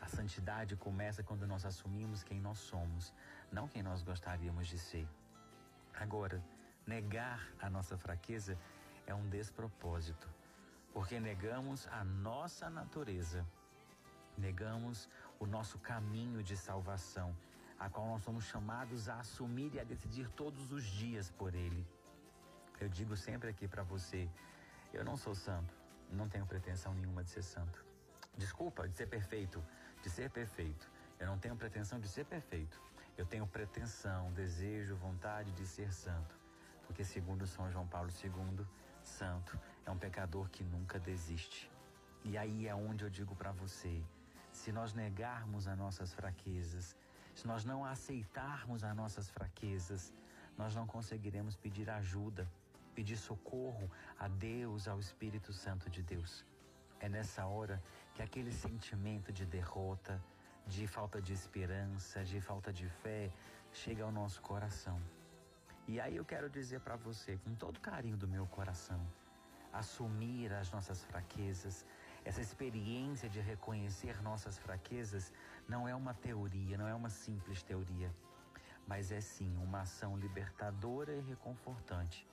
A 0.00 0.08
santidade 0.08 0.74
começa 0.74 1.22
quando 1.22 1.46
nós 1.46 1.64
assumimos 1.64 2.24
quem 2.24 2.40
nós 2.40 2.58
somos, 2.58 3.14
não 3.52 3.68
quem 3.68 3.84
nós 3.84 4.02
gostaríamos 4.02 4.66
de 4.66 4.76
ser. 4.76 5.08
Agora, 5.94 6.42
negar 6.84 7.48
a 7.60 7.70
nossa 7.70 7.96
fraqueza 7.96 8.58
é 9.06 9.14
um 9.14 9.28
despropósito, 9.28 10.28
porque 10.92 11.20
negamos 11.20 11.86
a 11.86 12.02
nossa 12.02 12.68
natureza, 12.68 13.46
negamos 14.36 15.08
o 15.42 15.46
nosso 15.46 15.76
caminho 15.80 16.40
de 16.40 16.56
salvação, 16.56 17.36
a 17.76 17.90
qual 17.90 18.06
nós 18.06 18.22
somos 18.22 18.44
chamados 18.44 19.08
a 19.08 19.18
assumir 19.18 19.74
e 19.74 19.80
a 19.80 19.82
decidir 19.82 20.28
todos 20.28 20.70
os 20.70 20.84
dias 20.84 21.32
por 21.32 21.52
Ele. 21.52 21.84
Eu 22.80 22.88
digo 22.88 23.16
sempre 23.16 23.50
aqui 23.50 23.66
para 23.66 23.82
você, 23.82 24.30
eu 24.92 25.04
não 25.04 25.16
sou 25.16 25.34
santo, 25.34 25.74
não 26.12 26.28
tenho 26.28 26.46
pretensão 26.46 26.94
nenhuma 26.94 27.24
de 27.24 27.30
ser 27.30 27.42
santo. 27.42 27.84
Desculpa, 28.36 28.86
de 28.86 28.96
ser 28.96 29.08
perfeito, 29.08 29.60
de 30.00 30.08
ser 30.08 30.30
perfeito. 30.30 30.88
Eu 31.18 31.26
não 31.26 31.38
tenho 31.38 31.56
pretensão 31.56 31.98
de 31.98 32.06
ser 32.06 32.24
perfeito. 32.24 32.80
Eu 33.18 33.26
tenho 33.26 33.44
pretensão, 33.44 34.32
desejo, 34.32 34.94
vontade 34.94 35.50
de 35.50 35.66
ser 35.66 35.92
santo. 35.92 36.38
Porque 36.86 37.02
segundo 37.02 37.48
São 37.48 37.68
João 37.68 37.86
Paulo 37.88 38.10
II, 38.22 38.64
santo 39.02 39.58
é 39.84 39.90
um 39.90 39.98
pecador 39.98 40.48
que 40.50 40.62
nunca 40.62 41.00
desiste. 41.00 41.68
E 42.22 42.38
aí 42.38 42.68
é 42.68 42.74
onde 42.76 43.02
eu 43.02 43.10
digo 43.10 43.34
para 43.34 43.50
você, 43.50 44.00
se 44.52 44.70
nós 44.70 44.92
negarmos 44.92 45.66
as 45.66 45.76
nossas 45.76 46.12
fraquezas, 46.12 46.96
se 47.34 47.46
nós 47.46 47.64
não 47.64 47.84
aceitarmos 47.84 48.84
as 48.84 48.94
nossas 48.94 49.30
fraquezas, 49.30 50.12
nós 50.56 50.74
não 50.74 50.86
conseguiremos 50.86 51.56
pedir 51.56 51.88
ajuda 51.90 52.46
pedir 52.94 53.16
socorro 53.16 53.90
a 54.18 54.28
Deus, 54.28 54.86
ao 54.86 54.98
Espírito 55.00 55.52
Santo 55.52 55.90
de 55.90 56.02
Deus. 56.02 56.44
É 57.00 57.08
nessa 57.08 57.46
hora 57.46 57.82
que 58.14 58.22
aquele 58.22 58.52
sentimento 58.52 59.32
de 59.32 59.44
derrota, 59.44 60.22
de 60.66 60.86
falta 60.86 61.20
de 61.20 61.32
esperança, 61.32 62.24
de 62.24 62.40
falta 62.40 62.72
de 62.72 62.88
fé, 62.88 63.30
chega 63.72 64.04
ao 64.04 64.12
nosso 64.12 64.40
coração. 64.40 65.00
E 65.88 66.00
aí 66.00 66.16
eu 66.16 66.24
quero 66.24 66.48
dizer 66.48 66.80
para 66.80 66.96
você, 66.96 67.36
com 67.38 67.54
todo 67.54 67.80
carinho 67.80 68.16
do 68.16 68.28
meu 68.28 68.46
coração, 68.46 69.04
assumir 69.72 70.52
as 70.52 70.70
nossas 70.70 71.02
fraquezas, 71.02 71.84
essa 72.24 72.40
experiência 72.40 73.28
de 73.28 73.40
reconhecer 73.40 74.22
nossas 74.22 74.58
fraquezas 74.58 75.32
não 75.68 75.88
é 75.88 75.94
uma 75.94 76.14
teoria, 76.14 76.78
não 76.78 76.86
é 76.86 76.94
uma 76.94 77.10
simples 77.10 77.62
teoria, 77.62 78.14
mas 78.86 79.10
é 79.10 79.20
sim 79.20 79.56
uma 79.56 79.80
ação 79.80 80.16
libertadora 80.16 81.14
e 81.14 81.20
reconfortante 81.20 82.26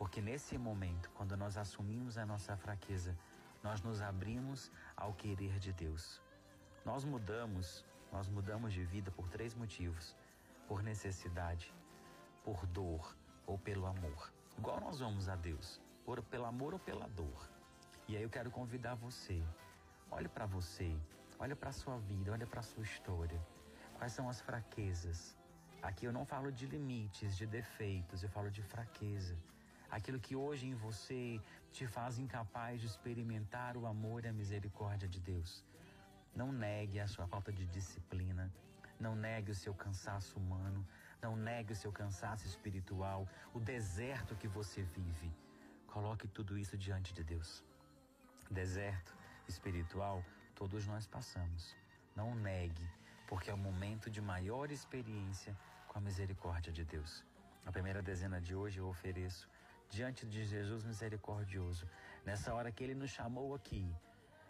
porque 0.00 0.22
nesse 0.22 0.56
momento, 0.56 1.10
quando 1.10 1.36
nós 1.36 1.58
assumimos 1.58 2.16
a 2.16 2.24
nossa 2.24 2.56
fraqueza, 2.56 3.14
nós 3.62 3.82
nos 3.82 4.00
abrimos 4.00 4.72
ao 4.96 5.12
querer 5.12 5.58
de 5.58 5.74
Deus. 5.74 6.22
Nós 6.86 7.04
mudamos, 7.04 7.84
nós 8.10 8.26
mudamos 8.26 8.72
de 8.72 8.82
vida 8.82 9.10
por 9.10 9.28
três 9.28 9.54
motivos: 9.54 10.16
por 10.66 10.82
necessidade, 10.82 11.70
por 12.42 12.64
dor 12.64 13.14
ou 13.46 13.58
pelo 13.58 13.84
amor. 13.84 14.32
Igual 14.56 14.80
nós 14.80 15.00
vamos 15.00 15.28
a 15.28 15.36
Deus, 15.36 15.82
por 16.02 16.22
pelo 16.22 16.46
amor 16.46 16.72
ou 16.72 16.78
pela 16.78 17.06
dor. 17.06 17.49
E 18.10 18.16
aí 18.16 18.24
eu 18.24 18.32
quero 18.36 18.50
convidar 18.50 18.94
você. 18.94 19.40
Olhe 20.10 20.28
para 20.28 20.46
você, 20.54 20.90
olhe 21.38 21.54
para 21.54 21.70
sua 21.70 21.96
vida, 21.98 22.32
olhe 22.32 22.46
para 22.52 22.62
sua 22.70 22.82
história. 22.82 23.40
Quais 23.96 24.12
são 24.12 24.28
as 24.28 24.40
fraquezas? 24.40 25.36
Aqui 25.80 26.06
eu 26.06 26.12
não 26.12 26.24
falo 26.32 26.50
de 26.50 26.66
limites, 26.66 27.36
de 27.36 27.46
defeitos, 27.46 28.24
eu 28.24 28.28
falo 28.28 28.50
de 28.50 28.62
fraqueza 28.62 29.36
aquilo 29.90 30.20
que 30.20 30.36
hoje 30.36 30.66
em 30.66 30.74
você 30.74 31.40
te 31.72 31.86
faz 31.86 32.18
incapaz 32.18 32.80
de 32.80 32.86
experimentar 32.86 33.76
o 33.76 33.86
amor 33.86 34.24
e 34.24 34.28
a 34.28 34.32
misericórdia 34.32 35.08
de 35.08 35.20
Deus. 35.20 35.64
Não 36.34 36.52
negue 36.52 37.00
a 37.00 37.08
sua 37.08 37.26
falta 37.26 37.52
de 37.52 37.66
disciplina, 37.66 38.52
não 38.98 39.16
negue 39.16 39.50
o 39.50 39.54
seu 39.54 39.74
cansaço 39.74 40.38
humano, 40.38 40.86
não 41.20 41.34
negue 41.36 41.72
o 41.72 41.76
seu 41.76 41.92
cansaço 41.92 42.46
espiritual, 42.46 43.28
o 43.52 43.58
deserto 43.58 44.36
que 44.36 44.46
você 44.46 44.82
vive. 44.82 45.32
Coloque 45.88 46.28
tudo 46.28 46.56
isso 46.56 46.78
diante 46.78 47.12
de 47.12 47.24
Deus. 47.24 47.64
Deserto 48.50 49.16
espiritual, 49.46 50.24
todos 50.56 50.84
nós 50.84 51.06
passamos. 51.06 51.76
Não 52.16 52.34
negue, 52.34 52.84
porque 53.28 53.48
é 53.48 53.54
o 53.54 53.56
momento 53.56 54.10
de 54.10 54.20
maior 54.20 54.72
experiência 54.72 55.56
com 55.86 55.98
a 55.98 56.00
misericórdia 56.02 56.72
de 56.72 56.84
Deus. 56.84 57.24
A 57.64 57.70
primeira 57.70 58.02
dezena 58.02 58.40
de 58.40 58.52
hoje 58.52 58.78
eu 58.78 58.88
ofereço 58.88 59.48
diante 59.88 60.26
de 60.26 60.44
Jesus 60.44 60.82
misericordioso, 60.82 61.88
nessa 62.26 62.52
hora 62.52 62.72
que 62.72 62.82
Ele 62.82 62.94
nos 62.94 63.10
chamou 63.10 63.54
aqui, 63.54 63.88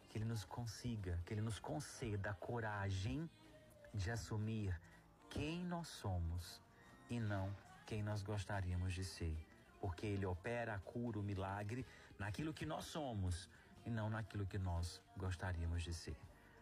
que 0.09 0.17
Ele 0.17 0.25
nos 0.25 0.47
consiga, 0.47 1.21
que 1.27 1.35
Ele 1.35 1.43
nos 1.43 1.59
conceda 1.59 2.31
a 2.31 2.35
coragem 2.35 3.29
de 3.93 4.11
assumir 4.11 4.81
quem 5.29 5.63
nós 5.63 5.89
somos 5.89 6.63
e 7.11 7.21
não 7.21 7.55
quem 7.85 8.03
nós 8.03 8.23
gostaríamos 8.23 8.95
de 8.95 9.05
ser. 9.05 9.37
Porque 9.79 10.07
Ele 10.07 10.25
opera 10.25 10.75
a 10.75 10.79
cura, 10.79 11.19
o 11.19 11.23
milagre 11.23 11.85
naquilo 12.19 12.55
que 12.55 12.65
nós 12.65 12.85
somos 12.85 13.47
e 13.91 13.93
não 13.93 14.09
naquilo 14.09 14.47
que 14.47 14.59
nós 14.59 15.03
gostaríamos 15.17 15.83
de 15.83 15.93
ser. 15.93 16.17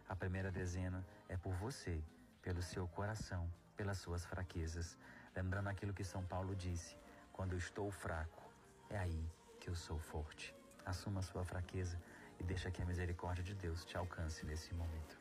A 0.07 0.15
primeira 0.15 0.51
dezena 0.51 1.05
é 1.27 1.37
por 1.37 1.53
você, 1.53 2.03
pelo 2.41 2.61
seu 2.61 2.87
coração, 2.87 3.47
pelas 3.77 3.99
suas 3.99 4.25
fraquezas. 4.25 4.97
Lembrando 5.35 5.67
aquilo 5.67 5.93
que 5.93 6.03
São 6.03 6.23
Paulo 6.25 6.55
disse: 6.55 6.97
quando 7.31 7.53
eu 7.53 7.59
estou 7.59 7.91
fraco, 7.91 8.43
é 8.89 8.97
aí 8.97 9.23
que 9.59 9.69
eu 9.69 9.75
sou 9.75 9.99
forte. 9.99 10.55
Assuma 10.83 11.19
a 11.19 11.27
sua 11.31 11.45
fraqueza 11.45 12.01
e 12.39 12.43
deixa 12.43 12.71
que 12.71 12.81
a 12.81 12.85
misericórdia 12.85 13.43
de 13.43 13.53
Deus 13.53 13.85
te 13.85 13.95
alcance 13.95 14.43
nesse 14.43 14.73
momento. 14.73 15.15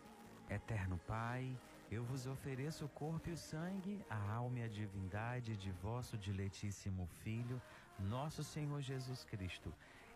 Eterno 0.49 0.97
Pai, 1.07 1.55
eu 1.90 2.03
vos 2.05 2.27
ofereço 2.27 2.87
o 2.87 2.88
corpo 2.88 3.29
e 3.29 3.33
o 3.33 3.37
sangue, 3.37 4.03
a 4.09 4.33
alma 4.33 4.61
e 4.61 4.62
a 4.62 4.68
divindade 4.68 5.59
de 5.59 5.71
vosso 5.73 6.16
diletíssimo 6.16 7.07
Filho, 7.23 7.61
nosso 7.99 8.42
Senhor 8.42 8.81
Jesus 8.81 9.25
Cristo, 9.25 9.75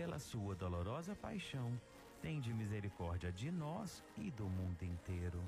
Pela 0.00 0.18
sua 0.18 0.54
dolorosa 0.54 1.14
paixão, 1.14 1.78
tende 2.22 2.54
misericórdia 2.54 3.30
de 3.30 3.50
nós 3.50 4.02
e 4.16 4.30
do 4.30 4.48
mundo 4.48 4.82
inteiro. 4.82 5.44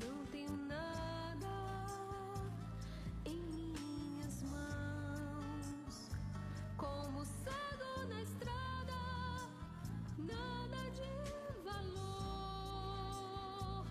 Não 0.00 0.24
tenho 0.26 0.56
nada 0.56 1.48
em 3.24 3.42
minhas 3.50 4.44
mãos, 4.44 6.12
como 6.76 7.24
cego 7.24 8.06
na 8.08 8.22
estrada, 8.22 8.94
nada 10.18 10.88
de 10.92 11.10
valor. 11.64 13.84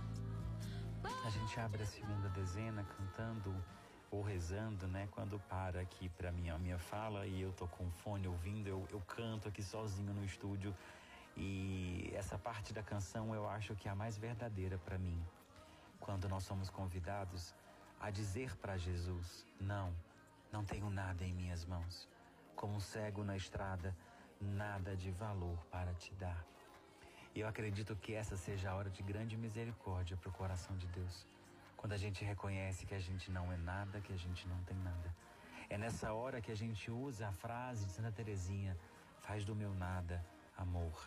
A 1.26 1.30
gente 1.30 1.60
abre 1.60 1.84
a 1.84 1.86
segunda 1.86 2.30
dezena 2.30 2.86
cantando 2.86 3.54
ou 4.10 4.22
rezando, 4.22 4.88
né? 4.88 5.08
Quando 5.12 5.40
para 5.50 5.82
aqui 5.82 6.10
para 6.10 6.32
mim 6.32 6.50
a 6.50 6.58
minha 6.58 6.80
fala 6.80 7.26
e 7.26 7.42
eu 7.42 7.52
tô 7.54 7.68
com 7.68 7.90
fone 7.90 8.28
ouvindo, 8.28 8.68
eu, 8.68 8.88
eu 8.92 9.02
canto 9.02 9.48
aqui 9.48 9.62
sozinho 9.62 10.14
no 10.14 10.24
estúdio. 10.24 10.76
E 11.36 12.12
essa 12.16 12.38
parte 12.38 12.74
da 12.74 12.82
canção 12.82 13.34
eu 13.36 13.48
acho 13.48 13.76
que 13.76 13.88
é 13.88 13.92
a 13.92 13.96
mais 13.96 14.18
verdadeira 14.18 14.78
para 14.80 14.98
mim. 14.98 15.22
Quando 16.00 16.28
nós 16.28 16.44
somos 16.44 16.70
convidados 16.70 17.54
a 18.00 18.10
dizer 18.10 18.56
para 18.58 18.78
Jesus: 18.78 19.46
Não, 19.60 19.94
não 20.52 20.64
tenho 20.64 20.90
nada 20.90 21.24
em 21.24 21.34
minhas 21.34 21.66
mãos. 21.66 22.08
Como 22.56 22.76
um 22.76 22.80
cego 22.80 23.24
na 23.24 23.36
estrada, 23.36 23.96
nada 24.42 24.96
de 24.96 25.12
valor 25.12 25.58
para 25.70 25.94
te 25.94 26.14
dar. 26.16 26.44
E 27.36 27.42
eu 27.42 27.48
acredito 27.48 27.96
que 27.96 28.16
essa 28.16 28.36
seja 28.36 28.72
a 28.72 28.76
hora 28.76 28.90
de 28.90 29.04
grande 29.04 29.38
misericórdia 29.38 30.18
para 30.18 30.30
o 30.30 30.34
coração 30.34 30.76
de 30.76 30.88
Deus. 30.88 31.28
Quando 31.78 31.94
a 31.94 31.98
gente 31.98 32.26
reconhece 32.26 32.86
que 32.88 32.96
a 32.96 33.00
gente 33.00 33.32
não 33.32 33.52
é 33.52 33.58
nada, 33.58 34.02
que 34.02 34.12
a 34.12 34.18
gente 34.18 34.48
não 34.48 34.62
tem 34.64 34.78
nada. 34.78 35.16
É 35.70 35.78
nessa 35.78 36.12
hora 36.12 36.42
que 36.42 36.52
a 36.52 36.56
gente 36.56 36.90
usa 36.90 37.28
a 37.28 37.32
frase 37.32 37.86
de 37.86 37.92
Santa 37.92 38.12
Teresinha: 38.12 38.76
faz 39.20 39.46
do 39.46 39.56
meu 39.56 39.74
nada 39.74 40.26
amor. 40.58 40.98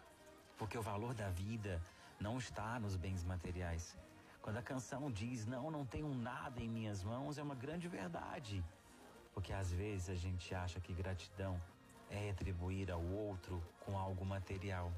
Porque 0.57 0.79
o 0.79 0.83
valor 0.83 1.13
da 1.13 1.29
vida 1.31 1.83
não 2.21 2.39
está 2.39 2.79
nos 2.79 2.97
bens 2.97 3.25
materiais. 3.25 3.99
Quando 4.41 4.59
a 4.59 4.63
canção 4.63 5.11
diz 5.11 5.45
não, 5.45 5.71
não 5.71 5.85
tenho 5.85 6.15
nada 6.15 6.63
em 6.63 6.69
minhas 6.69 7.03
mãos, 7.03 7.37
é 7.37 7.43
uma 7.43 7.55
grande 7.55 7.89
verdade. 7.89 8.65
Porque 9.35 9.53
às 9.53 9.73
vezes 9.73 10.09
a 10.09 10.15
gente 10.15 10.55
acha 10.55 10.81
que 10.81 10.93
gratidão 10.93 11.61
é 12.09 12.19
retribuir 12.27 12.91
ao 12.91 13.03
outro 13.03 13.63
com 13.81 13.99
algo 13.99 14.25
material. 14.25 14.93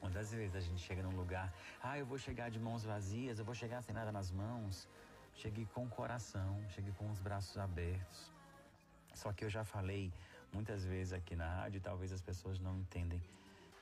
Quantas 0.00 0.32
vezes 0.32 0.56
a 0.56 0.60
gente 0.60 0.82
chega 0.82 1.02
num 1.02 1.14
lugar, 1.14 1.52
ah, 1.82 1.98
eu 1.98 2.06
vou 2.06 2.18
chegar 2.18 2.50
de 2.50 2.58
mãos 2.58 2.82
vazias, 2.84 3.38
eu 3.38 3.44
vou 3.44 3.54
chegar 3.54 3.82
sem 3.82 3.94
nada 3.94 4.10
nas 4.10 4.30
mãos. 4.30 4.88
Cheguei 5.34 5.66
com 5.66 5.84
o 5.84 5.88
coração, 5.88 6.64
cheguei 6.70 6.92
com 6.92 7.10
os 7.10 7.20
braços 7.20 7.56
abertos. 7.58 8.32
Só 9.14 9.32
que 9.32 9.44
eu 9.44 9.50
já 9.50 9.64
falei 9.64 10.12
muitas 10.52 10.84
vezes 10.84 11.12
aqui 11.12 11.36
na 11.36 11.48
rádio, 11.56 11.80
talvez 11.80 12.12
as 12.12 12.22
pessoas 12.22 12.58
não 12.58 12.78
entendem. 12.78 13.22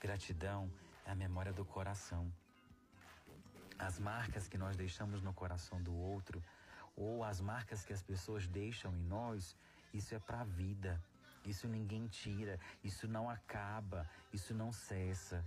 Gratidão 0.00 0.70
é 1.07 1.11
a 1.12 1.14
memória 1.14 1.52
do 1.52 1.64
coração. 1.64 2.31
As 3.78 3.98
marcas 3.98 4.48
que 4.48 4.59
nós 4.59 4.76
deixamos 4.76 5.22
no 5.22 5.33
coração 5.33 5.81
do 5.81 5.94
outro, 5.94 6.42
ou 6.96 7.22
as 7.22 7.40
marcas 7.40 7.85
que 7.85 7.92
as 7.92 8.02
pessoas 8.02 8.46
deixam 8.48 8.92
em 8.92 9.04
nós, 9.04 9.57
isso 9.94 10.14
é 10.14 10.18
para 10.18 10.40
a 10.40 10.44
vida. 10.44 11.00
Isso 11.44 11.68
ninguém 11.68 12.07
tira, 12.09 12.59
isso 12.83 13.07
não 13.07 13.31
acaba, 13.31 14.09
isso 14.33 14.52
não 14.52 14.72
cessa. 14.72 15.44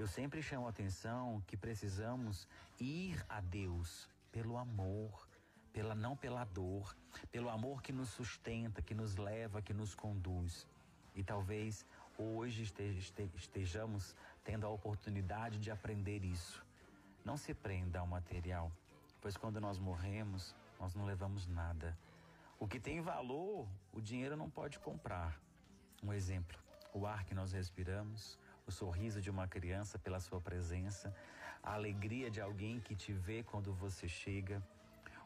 Eu 0.00 0.06
sempre 0.06 0.40
chamo 0.40 0.66
a 0.66 0.70
atenção 0.70 1.42
que 1.46 1.58
precisamos 1.58 2.48
ir 2.80 3.22
a 3.28 3.38
Deus 3.38 4.08
pelo 4.32 4.56
amor, 4.56 5.28
pela 5.74 5.94
não 5.94 6.16
pela 6.16 6.42
dor, 6.42 6.96
pelo 7.30 7.50
amor 7.50 7.82
que 7.82 7.92
nos 7.92 8.08
sustenta, 8.08 8.80
que 8.80 8.94
nos 8.94 9.16
leva, 9.16 9.60
que 9.60 9.74
nos 9.74 9.94
conduz. 9.94 10.66
E 11.14 11.22
talvez 11.22 11.84
hoje 12.16 12.62
estejamos 13.34 14.16
tendo 14.42 14.66
a 14.66 14.70
oportunidade 14.70 15.58
de 15.58 15.70
aprender 15.70 16.24
isso. 16.24 16.64
Não 17.22 17.36
se 17.36 17.52
prenda 17.52 17.98
ao 17.98 18.06
material, 18.06 18.72
pois 19.20 19.36
quando 19.36 19.60
nós 19.60 19.78
morremos, 19.78 20.56
nós 20.80 20.94
não 20.94 21.04
levamos 21.04 21.46
nada. 21.46 21.94
O 22.58 22.66
que 22.66 22.80
tem 22.80 23.02
valor, 23.02 23.68
o 23.92 24.00
dinheiro 24.00 24.34
não 24.34 24.48
pode 24.48 24.78
comprar. 24.78 25.38
Um 26.02 26.10
exemplo: 26.10 26.58
o 26.94 27.06
ar 27.06 27.22
que 27.24 27.34
nós 27.34 27.52
respiramos, 27.52 28.38
o 28.70 28.72
sorriso 28.72 29.20
de 29.20 29.28
uma 29.28 29.48
criança 29.48 29.98
pela 29.98 30.20
sua 30.20 30.40
presença, 30.40 31.12
a 31.60 31.74
alegria 31.74 32.30
de 32.30 32.40
alguém 32.40 32.78
que 32.78 32.94
te 32.94 33.12
vê 33.12 33.42
quando 33.42 33.74
você 33.74 34.06
chega. 34.08 34.62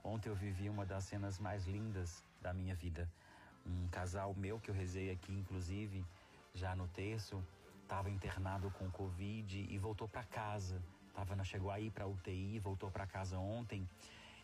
Ontem 0.02 0.30
eu 0.30 0.34
vivi 0.34 0.66
uma 0.70 0.86
das 0.86 1.04
cenas 1.04 1.38
mais 1.38 1.66
lindas 1.66 2.24
da 2.40 2.54
minha 2.54 2.74
vida. 2.74 3.08
Um 3.66 3.86
casal 3.88 4.34
meu 4.34 4.58
que 4.58 4.70
eu 4.70 4.74
rezei 4.74 5.10
aqui, 5.10 5.32
inclusive, 5.32 6.02
já 6.54 6.74
no 6.74 6.88
terço, 6.88 7.36
estava 7.82 8.08
internado 8.08 8.70
com 8.78 8.90
Covid 8.90 9.66
e 9.70 9.76
voltou 9.78 10.08
para 10.08 10.24
casa. 10.24 10.82
Tava, 11.14 11.44
chegou 11.44 11.70
aí 11.70 11.90
para 11.90 12.06
UTI, 12.06 12.58
voltou 12.58 12.90
para 12.90 13.06
casa 13.06 13.38
ontem. 13.38 13.86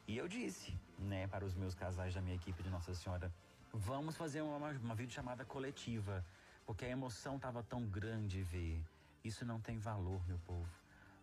E 0.06 0.16
eu 0.16 0.28
disse, 0.28 0.78
né, 0.98 1.26
para 1.26 1.44
os 1.44 1.54
meus 1.54 1.74
casais 1.74 2.14
da 2.14 2.20
minha 2.20 2.36
equipe 2.36 2.62
de 2.62 2.68
Nossa 2.68 2.92
Senhora, 2.94 3.32
vamos 3.72 4.14
fazer 4.14 4.42
uma, 4.42 4.70
uma 4.72 4.94
videochamada 4.94 5.44
coletiva, 5.44 6.22
porque 6.66 6.84
a 6.84 6.88
emoção 6.88 7.36
estava 7.36 7.62
tão 7.62 7.84
grande 7.86 8.42
ver. 8.42 8.82
Isso 9.24 9.44
não 9.44 9.60
tem 9.60 9.78
valor, 9.78 10.26
meu 10.26 10.38
povo. 10.40 10.68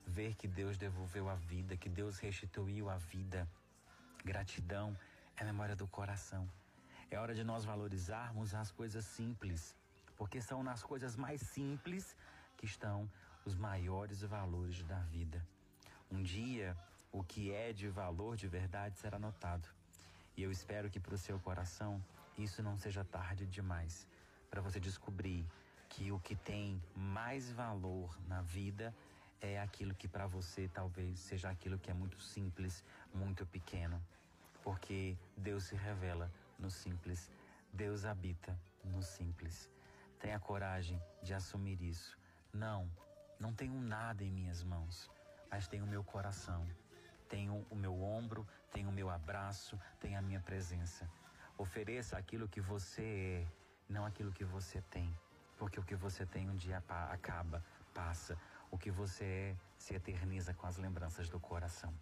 Ver 0.06 0.36
que 0.36 0.48
Deus 0.48 0.78
devolveu 0.78 1.30
a 1.30 1.36
vida, 1.36 1.76
que 1.76 1.90
Deus 1.90 2.20
restituiu 2.20 2.90
a 2.90 2.98
vida. 2.98 3.48
Gratidão 4.24 4.98
é 5.36 5.44
memória 5.44 5.76
do 5.76 5.88
coração. 5.88 6.48
É 7.10 7.18
hora 7.18 7.34
de 7.34 7.44
nós 7.44 7.64
valorizarmos 7.64 8.54
as 8.54 8.72
coisas 8.72 9.06
simples, 9.06 9.76
porque 10.18 10.42
são 10.42 10.62
nas 10.62 10.84
coisas 10.84 11.16
mais 11.16 11.42
simples 11.42 12.16
que 12.58 12.66
estão 12.66 13.10
os 13.46 13.56
maiores 13.56 14.22
valores 14.22 14.84
da 14.84 15.00
vida. 15.00 15.46
Um 16.12 16.22
dia, 16.22 16.76
o 17.12 17.24
que 17.24 17.52
é 17.52 17.72
de 17.72 17.88
valor 17.88 18.36
de 18.36 18.48
verdade 18.48 18.98
será 18.98 19.18
notado. 19.18 19.68
E 20.36 20.44
eu 20.44 20.52
espero 20.52 20.90
que 20.90 21.00
para 21.00 21.16
o 21.16 21.18
seu 21.18 21.40
coração 21.40 22.04
isso 22.38 22.62
não 22.62 22.78
seja 22.78 23.04
tarde 23.04 23.46
demais 23.46 24.08
para 24.50 24.62
você 24.62 24.80
descobrir 24.80 25.46
que 25.90 26.12
o 26.12 26.20
que 26.20 26.36
tem 26.36 26.82
mais 26.96 27.52
valor 27.52 28.18
na 28.28 28.42
vida 28.42 28.94
é 29.42 29.60
aquilo 29.60 29.94
que 29.94 30.08
para 30.08 30.28
você 30.28 30.68
talvez 30.68 31.20
seja 31.20 31.50
aquilo 31.50 31.78
que 31.78 31.92
é 31.92 31.94
muito 31.94 32.20
simples, 32.20 32.84
muito 33.14 33.46
pequeno. 33.46 34.02
Porque 34.64 35.18
Deus 35.36 35.66
se 35.66 35.76
revela 35.76 36.32
no 36.60 36.70
simples, 36.70 37.32
Deus 37.72 38.06
habita 38.06 38.60
no 38.84 39.02
simples. 39.02 39.70
Tenha 40.20 40.40
coragem 40.40 41.02
de 41.22 41.34
assumir 41.34 41.82
isso. 41.82 42.18
Não, 42.52 42.90
não 43.40 43.54
tenho 43.54 43.80
nada 43.80 44.24
em 44.24 44.32
minhas 44.32 44.64
mãos, 44.64 45.10
mas 45.50 45.68
tenho 45.68 45.86
o 45.86 45.88
meu 45.88 46.04
coração, 46.04 46.68
tenho 47.30 47.66
o 47.70 47.76
meu 47.76 48.02
ombro, 48.02 48.48
tenho 48.72 48.90
o 48.90 48.92
meu 48.92 49.10
abraço, 49.10 49.80
tenho 50.00 50.18
a 50.18 50.22
minha 50.22 50.40
presença. 50.40 51.10
Ofereça 51.58 52.18
aquilo 52.18 52.48
que 52.48 52.62
você 52.62 53.04
é, 53.04 53.48
não 53.90 54.06
aquilo 54.06 54.32
que 54.32 54.44
você 54.44 54.82
tem. 54.90 55.14
Porque 55.58 55.80
o 55.80 55.84
que 55.84 55.96
você 55.96 56.26
tem 56.26 56.50
um 56.50 56.56
dia 56.56 56.84
acaba, 56.88 57.64
passa. 57.94 58.38
O 58.70 58.78
que 58.78 58.92
você 58.92 59.24
é 59.24 59.56
se 59.78 59.94
eterniza 59.96 60.54
com 60.54 60.68
as 60.68 60.78
lembranças 60.78 61.30
do 61.30 61.40
coração. 61.40 61.94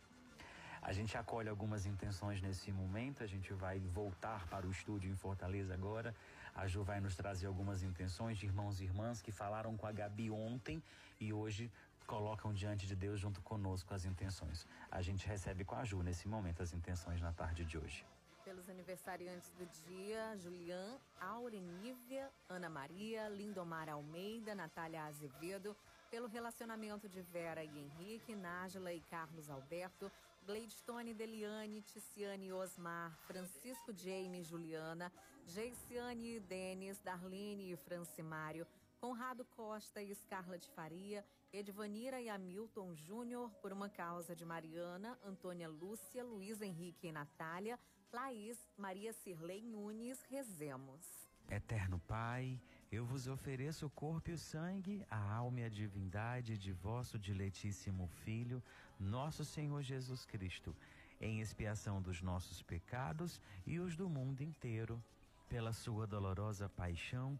A 0.82 0.92
gente 0.94 1.18
acolhe 1.18 1.50
algumas 1.50 1.86
intenções 1.86 2.42
nesse 2.42 2.72
momento, 2.72 3.24
a 3.24 3.28
gente 3.28 3.52
vai 3.54 3.80
voltar 3.80 4.46
para 4.48 4.68
o 4.68 4.72
estúdio 4.72 5.12
em 5.12 5.16
Fortaleza 5.16 5.74
agora. 5.74 6.16
A 6.54 6.68
Ju 6.68 6.84
vai 6.84 7.00
nos 7.00 7.16
trazer 7.16 7.48
algumas 7.48 7.82
intenções 7.82 8.38
de 8.38 8.46
irmãos 8.46 8.80
e 8.80 8.84
irmãs 8.84 9.22
que 9.22 9.32
falaram 9.32 9.76
com 9.76 9.88
a 9.88 9.92
Gabi 9.92 10.30
ontem 10.30 10.82
e 11.20 11.34
hoje 11.34 11.72
colocam 12.06 12.54
diante 12.54 12.86
de 12.86 12.96
Deus 12.96 13.20
junto 13.20 13.42
conosco 13.42 13.94
as 13.94 14.06
intenções. 14.06 14.68
A 14.92 15.02
gente 15.02 15.28
recebe 15.28 15.66
com 15.66 15.76
a 15.76 15.84
Ju 15.84 16.04
nesse 16.04 16.28
momento 16.28 16.62
as 16.62 16.72
intenções 16.72 17.20
na 17.20 17.34
tarde 17.34 17.66
de 17.66 17.78
hoje. 17.78 18.06
Pelos 18.46 18.70
aniversariantes 18.70 19.52
do 19.54 19.66
dia, 19.88 20.38
Julian, 20.38 21.00
Aurenívia, 21.20 22.32
Ana 22.48 22.70
Maria, 22.70 23.28
Lindomar 23.28 23.90
Almeida, 23.90 24.54
Natália 24.54 25.04
Azevedo, 25.06 25.76
pelo 26.12 26.28
relacionamento 26.28 27.10
de 27.10 27.24
Vera 27.24 27.64
e 27.64 27.80
Henrique, 27.80 28.36
Nájila 28.36 28.94
e 28.94 29.02
Carlos 29.02 29.50
Alberto, 29.50 30.12
Gleidstone 30.46 31.16
Deliane, 31.16 31.82
Ticiane 31.82 32.54
Osmar, 32.54 33.18
Francisco 33.26 33.92
Jamie 33.92 34.44
Juliana, 34.44 35.12
Geiciane 35.48 36.36
e 36.36 36.40
Denis, 36.40 37.00
Darlene 37.00 37.72
e 37.72 37.76
Francimário, 37.76 38.68
Conrado 39.00 39.46
Costa 39.46 40.02
e 40.02 40.14
Scarlett 40.16 40.70
Faria, 40.72 41.26
Edvanira 41.54 42.20
e 42.22 42.30
Hamilton 42.30 42.96
Júnior, 42.96 43.50
por 43.62 43.72
uma 43.72 43.90
causa 43.90 44.36
de 44.36 44.46
Mariana, 44.46 45.18
Antônia 45.24 45.70
Lúcia, 45.70 46.24
Luiz 46.24 46.62
Henrique 46.62 47.08
e 47.08 47.12
Natália, 47.12 47.80
Laís, 48.12 48.58
Maria 48.78 49.14
Cirlei 49.14 49.62
Nunes, 49.62 50.22
rezemos. 50.24 51.26
Eterno 51.50 52.00
Pai, 52.08 52.60
eu 52.92 53.06
vos 53.06 53.28
ofereço 53.28 53.86
o 53.86 53.90
corpo 53.90 54.32
e 54.32 54.34
o 54.34 54.38
sangue, 54.38 55.06
a 55.10 55.34
alma 55.36 55.62
e 55.62 55.64
a 55.66 55.70
divindade 55.70 56.58
de 56.58 56.72
vosso 56.72 57.20
diletíssimo 57.20 58.08
Filho, 58.24 58.64
nosso 59.00 59.46
Senhor 59.46 59.82
Jesus 59.84 60.26
Cristo, 60.26 60.76
em 61.22 61.40
expiação 61.40 62.02
dos 62.02 62.22
nossos 62.22 62.62
pecados 62.62 63.40
e 63.66 63.80
os 63.80 63.96
do 63.96 64.10
mundo 64.10 64.42
inteiro. 64.42 65.04
Pela 65.48 65.72
sua 65.72 66.08
dolorosa 66.08 66.68
paixão, 66.68 67.40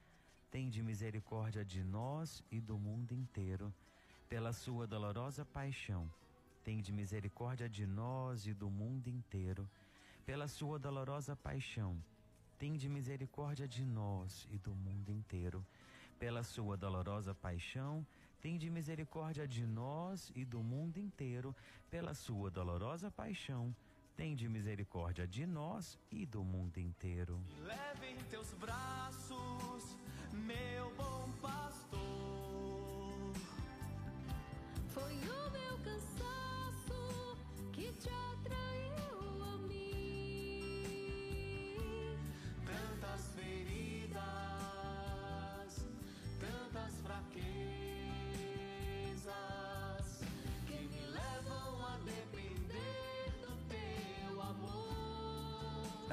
tende 0.51 0.83
misericórdia 0.83 1.65
de 1.65 1.83
nós 1.83 2.43
e 2.51 2.59
do 2.59 2.77
mundo 2.77 3.13
inteiro. 3.13 3.73
Pela 4.29 4.53
sua 4.53 4.85
dolorosa 4.85 5.43
paixão, 5.45 6.07
tende 6.63 6.91
misericórdia 6.91 7.67
de 7.67 7.87
nós 7.87 8.45
e 8.45 8.53
do 8.53 8.69
mundo 8.69 9.07
inteiro 9.07 9.67
pela 10.25 10.47
sua 10.47 10.79
dolorosa 10.79 11.35
paixão, 11.35 11.97
tende 12.57 12.87
misericórdia 12.87 13.67
de 13.67 13.83
nós 13.83 14.47
e 14.51 14.57
do 14.57 14.73
mundo 14.73 15.11
inteiro. 15.11 15.65
Pela 16.19 16.43
sua 16.43 16.77
dolorosa 16.77 17.33
paixão, 17.33 18.05
tende 18.39 18.69
misericórdia 18.69 19.47
de 19.47 19.65
nós 19.65 20.31
e 20.35 20.45
do 20.45 20.61
mundo 20.61 20.97
inteiro. 20.99 21.55
Pela 21.89 22.13
sua 22.13 22.49
dolorosa 22.49 23.09
paixão, 23.11 23.75
tende 24.15 24.47
misericórdia 24.47 25.27
de 25.27 25.45
nós 25.45 25.97
e 26.11 26.25
do 26.25 26.43
mundo 26.43 26.77
inteiro. 26.77 27.39
Leve 27.63 28.11
em 28.11 28.23
teus 28.29 28.53
braços, 28.53 29.70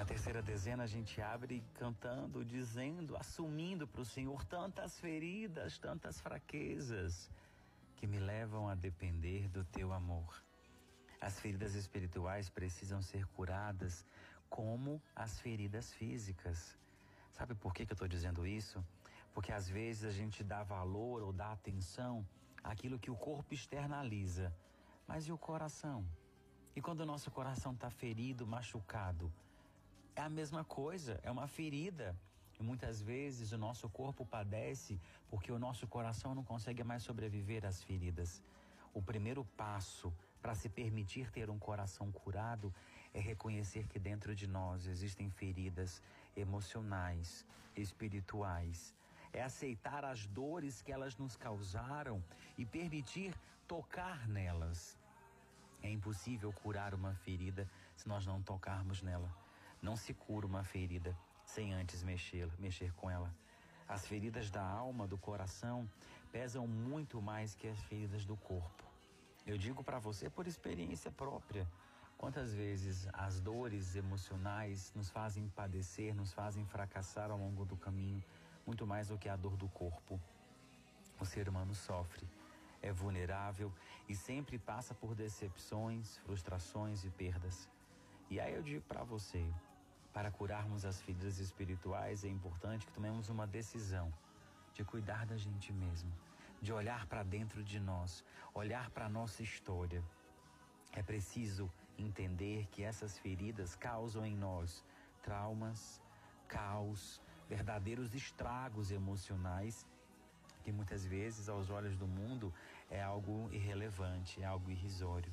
terceira 0.09 0.41
dezena 0.41 0.85
a 0.85 0.87
gente 0.87 1.21
abre 1.21 1.63
cantando, 1.75 2.43
dizendo, 2.43 3.15
assumindo 3.15 3.87
para 3.87 4.01
o 4.01 4.07
Senhor 4.07 4.43
tantas 4.43 4.99
feridas, 4.99 5.79
tantas 5.79 6.19
fraquezas 6.19 7.31
que 7.95 8.07
me 8.07 8.19
levam 8.19 8.71
a 8.71 8.75
depender 8.75 9.49
do 9.49 9.63
teu 9.65 9.93
amor. 9.93 10.43
As 11.21 11.39
feridas 11.39 11.75
espirituais 11.75 12.49
precisam 12.49 13.03
ser 13.03 13.27
curadas 13.27 14.03
como 14.49 15.03
as 15.15 15.39
feridas 15.41 15.93
físicas. 15.93 16.79
Sabe 17.31 17.55
por 17.55 17.75
que, 17.75 17.85
que 17.85 17.93
eu 17.93 17.95
estou 17.95 18.09
dizendo 18.09 18.47
isso? 18.47 18.83
Porque 19.35 19.53
às 19.53 19.69
vezes 19.69 20.05
a 20.05 20.11
gente 20.11 20.43
dá 20.43 20.63
valor 20.63 21.23
ou 21.23 21.35
dá 21.35 21.53
atenção 21.53 22.27
àquilo 22.65 22.99
que 22.99 23.11
o 23.11 23.17
corpo 23.17 23.53
externaliza. 23.53 24.55
Mas 25.07 25.29
e 25.29 25.33
o 25.33 25.37
coração? 25.37 26.03
E 26.75 26.81
quando 26.81 27.01
o 27.01 27.07
nosso 27.07 27.31
coração 27.31 27.73
está 27.73 27.91
ferido, 27.91 28.47
machucado? 28.47 29.31
É 30.19 30.21
a 30.21 30.29
mesma 30.29 30.65
coisa, 30.65 31.21
é 31.23 31.31
uma 31.31 31.47
ferida. 31.47 32.13
E 32.59 32.63
muitas 32.69 33.01
vezes 33.01 33.53
o 33.53 33.57
nosso 33.57 33.89
corpo 33.89 34.27
padece 34.27 35.01
porque 35.31 35.53
o 35.53 35.61
nosso 35.61 35.87
coração 35.87 36.35
não 36.35 36.43
consegue 36.43 36.83
mais 36.83 37.05
sobreviver 37.05 37.65
às 37.65 37.85
feridas. 37.85 38.43
O 38.93 39.01
primeiro 39.01 39.45
passo 39.57 40.13
para 40.43 40.57
se 40.57 40.69
permitir 40.69 41.31
ter 41.31 41.49
um 41.49 41.57
coração 41.57 42.11
curado 42.11 42.75
é 43.15 43.21
reconhecer 43.21 43.87
que 43.87 44.01
dentro 44.01 44.35
de 44.35 44.49
nós 44.49 44.87
existem 44.87 45.31
feridas 45.31 46.03
emocionais, 46.37 47.47
espirituais. 47.77 48.93
É 49.33 49.41
aceitar 49.41 50.05
as 50.05 50.27
dores 50.27 50.83
que 50.83 50.91
elas 50.91 51.17
nos 51.17 51.37
causaram 51.37 52.21
e 52.57 52.67
permitir 52.67 53.33
tocar 53.69 54.27
nelas. 54.27 54.99
É 55.81 55.89
impossível 55.89 56.53
curar 56.53 56.93
uma 56.93 57.15
ferida 57.15 57.71
se 57.95 58.09
nós 58.09 58.27
não 58.27 58.43
tocarmos 58.43 59.01
nela. 59.01 59.48
Não 59.81 59.97
se 59.97 60.13
cura 60.13 60.47
uma 60.47 60.65
ferida 60.65 61.17
sem 61.45 61.73
antes 61.73 62.03
mexer, 62.03 62.51
mexer 62.59 62.93
com 62.95 63.11
ela. 63.11 63.35
As 63.89 64.07
feridas 64.07 64.51
da 64.51 64.63
alma, 64.63 65.07
do 65.07 65.17
coração, 65.17 65.89
pesam 66.31 66.67
muito 66.67 67.23
mais 67.23 67.55
que 67.55 67.67
as 67.69 67.81
feridas 67.85 68.25
do 68.25 68.37
corpo. 68.37 68.85
Eu 69.47 69.57
digo 69.57 69.83
para 69.83 69.99
você 69.99 70.29
por 70.29 70.47
experiência 70.47 71.11
própria. 71.11 71.67
Quantas 72.19 72.53
vezes 72.53 73.09
as 73.13 73.41
dores 73.41 73.97
emocionais 73.97 74.93
nos 74.95 75.09
fazem 75.09 75.49
padecer, 75.49 76.15
nos 76.15 76.33
fazem 76.33 76.67
fracassar 76.67 77.31
ao 77.31 77.39
longo 77.39 77.65
do 77.65 77.77
caminho, 77.77 78.23
muito 78.67 78.87
mais 78.87 79.09
do 79.09 79.17
que 79.17 79.29
a 79.29 79.37
dor 79.37 79.57
do 79.57 79.69
corpo. 79.69 80.21
O 81.19 81.25
ser 81.25 81.49
humano 81.49 81.75
sofre, 81.75 82.29
é 82.83 82.93
vulnerável 82.93 83.73
e 84.09 84.15
sempre 84.15 84.59
passa 84.59 84.95
por 84.95 85.15
decepções, 85.15 86.19
frustrações 86.19 87.05
e 87.05 87.11
perdas. 87.11 87.69
E 88.29 88.39
aí 88.39 88.53
eu 88.53 88.63
digo 88.63 88.83
para 88.83 89.03
você, 89.03 89.51
para 90.13 90.31
curarmos 90.31 90.85
as 90.85 91.01
feridas 91.01 91.39
espirituais 91.39 92.25
é 92.25 92.29
importante 92.29 92.87
que 92.87 92.93
tomemos 92.93 93.29
uma 93.29 93.47
decisão 93.47 94.13
de 94.73 94.85
cuidar 94.85 95.27
da 95.27 95.37
gente 95.37 95.73
mesmo, 95.73 96.13
de 96.61 96.73
olhar 96.73 97.07
para 97.07 97.23
dentro 97.23 97.63
de 97.63 97.79
nós, 97.79 98.25
olhar 98.55 98.91
para 98.91 99.07
a 99.07 99.09
nossa 99.09 99.43
história. 99.43 100.03
É 100.93 101.03
preciso 101.03 101.71
entender 101.99 102.67
que 102.71 102.83
essas 102.83 103.19
feridas 103.19 103.75
causam 103.75 104.25
em 104.25 104.37
nós 104.37 104.85
traumas, 105.23 106.01
caos, 106.47 107.21
verdadeiros 107.49 108.15
estragos 108.15 108.91
emocionais 108.91 109.87
que 110.63 110.73
muitas 110.73 111.05
vezes 111.05 111.49
aos 111.49 111.71
olhos 111.71 111.97
do 111.97 112.07
mundo 112.07 112.53
é 112.91 113.03
algo 113.03 113.49
irrelevante, 113.53 114.43
é 114.43 114.45
algo 114.45 114.71
irrisório. 114.71 115.33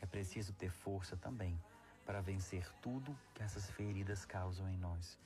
É 0.00 0.06
preciso 0.06 0.52
ter 0.52 0.70
força 0.70 1.16
também 1.16 1.58
para 2.04 2.20
vencer 2.20 2.68
tudo 2.80 3.16
que 3.34 3.42
essas 3.42 3.70
feridas 3.70 4.24
causam 4.24 4.68
em 4.68 4.76
nós. 4.76 5.18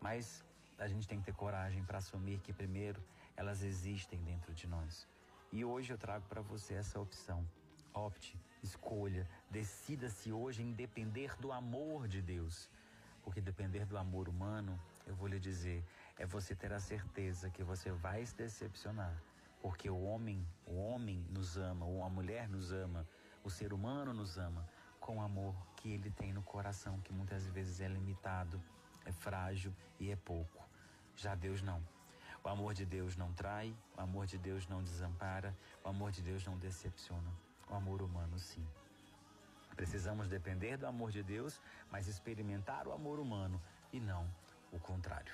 Mas 0.00 0.44
a 0.78 0.88
gente 0.88 1.06
tem 1.06 1.18
que 1.18 1.26
ter 1.26 1.34
coragem 1.34 1.84
para 1.84 1.98
assumir 1.98 2.40
que 2.40 2.52
primeiro 2.52 3.02
elas 3.36 3.62
existem 3.62 4.22
dentro 4.22 4.54
de 4.54 4.66
nós. 4.66 5.06
E 5.52 5.64
hoje 5.64 5.92
eu 5.92 5.98
trago 5.98 6.26
para 6.28 6.40
você 6.40 6.74
essa 6.74 7.00
opção. 7.00 7.46
Opte, 7.92 8.38
escolha, 8.62 9.28
decida-se 9.50 10.32
hoje 10.32 10.62
em 10.62 10.72
depender 10.72 11.34
do 11.40 11.52
amor 11.52 12.06
de 12.06 12.22
Deus. 12.22 12.70
Porque 13.22 13.40
depender 13.40 13.84
do 13.84 13.98
amor 13.98 14.28
humano, 14.28 14.80
eu 15.06 15.14
vou 15.14 15.26
lhe 15.28 15.38
dizer, 15.38 15.84
é 16.16 16.24
você 16.24 16.54
ter 16.54 16.72
a 16.72 16.80
certeza 16.80 17.50
que 17.50 17.64
você 17.64 17.90
vai 17.90 18.24
se 18.24 18.36
decepcionar. 18.36 19.20
Porque 19.60 19.90
o 19.90 20.02
homem, 20.02 20.46
o 20.66 20.76
homem 20.76 21.26
nos 21.30 21.58
ama, 21.58 21.84
ou 21.84 22.02
a 22.02 22.08
mulher 22.08 22.48
nos 22.48 22.72
ama, 22.72 23.06
o 23.44 23.50
ser 23.50 23.72
humano 23.72 24.14
nos 24.14 24.38
ama 24.38 24.66
com 25.00 25.20
amor 25.20 25.54
que 25.80 25.92
ele 25.92 26.10
tem 26.10 26.32
no 26.32 26.42
coração, 26.42 27.00
que 27.00 27.12
muitas 27.12 27.46
vezes 27.46 27.80
é 27.80 27.88
limitado, 27.88 28.62
é 29.06 29.12
frágil 29.12 29.74
e 29.98 30.10
é 30.10 30.16
pouco. 30.16 30.62
Já 31.16 31.34
Deus 31.34 31.62
não. 31.62 31.82
O 32.44 32.48
amor 32.48 32.74
de 32.74 32.84
Deus 32.86 33.16
não 33.16 33.32
trai, 33.32 33.74
o 33.96 34.00
amor 34.00 34.26
de 34.26 34.38
Deus 34.38 34.66
não 34.66 34.82
desampara, 34.82 35.56
o 35.84 35.88
amor 35.88 36.10
de 36.10 36.22
Deus 36.22 36.44
não 36.44 36.56
decepciona. 36.58 37.30
O 37.68 37.74
amor 37.74 38.02
humano, 38.02 38.38
sim. 38.38 38.66
Precisamos 39.76 40.28
depender 40.28 40.76
do 40.76 40.86
amor 40.86 41.10
de 41.10 41.22
Deus, 41.22 41.60
mas 41.90 42.06
experimentar 42.08 42.86
o 42.86 42.92
amor 42.92 43.18
humano 43.18 43.60
e 43.92 44.00
não 44.00 44.28
o 44.72 44.78
contrário. 44.78 45.32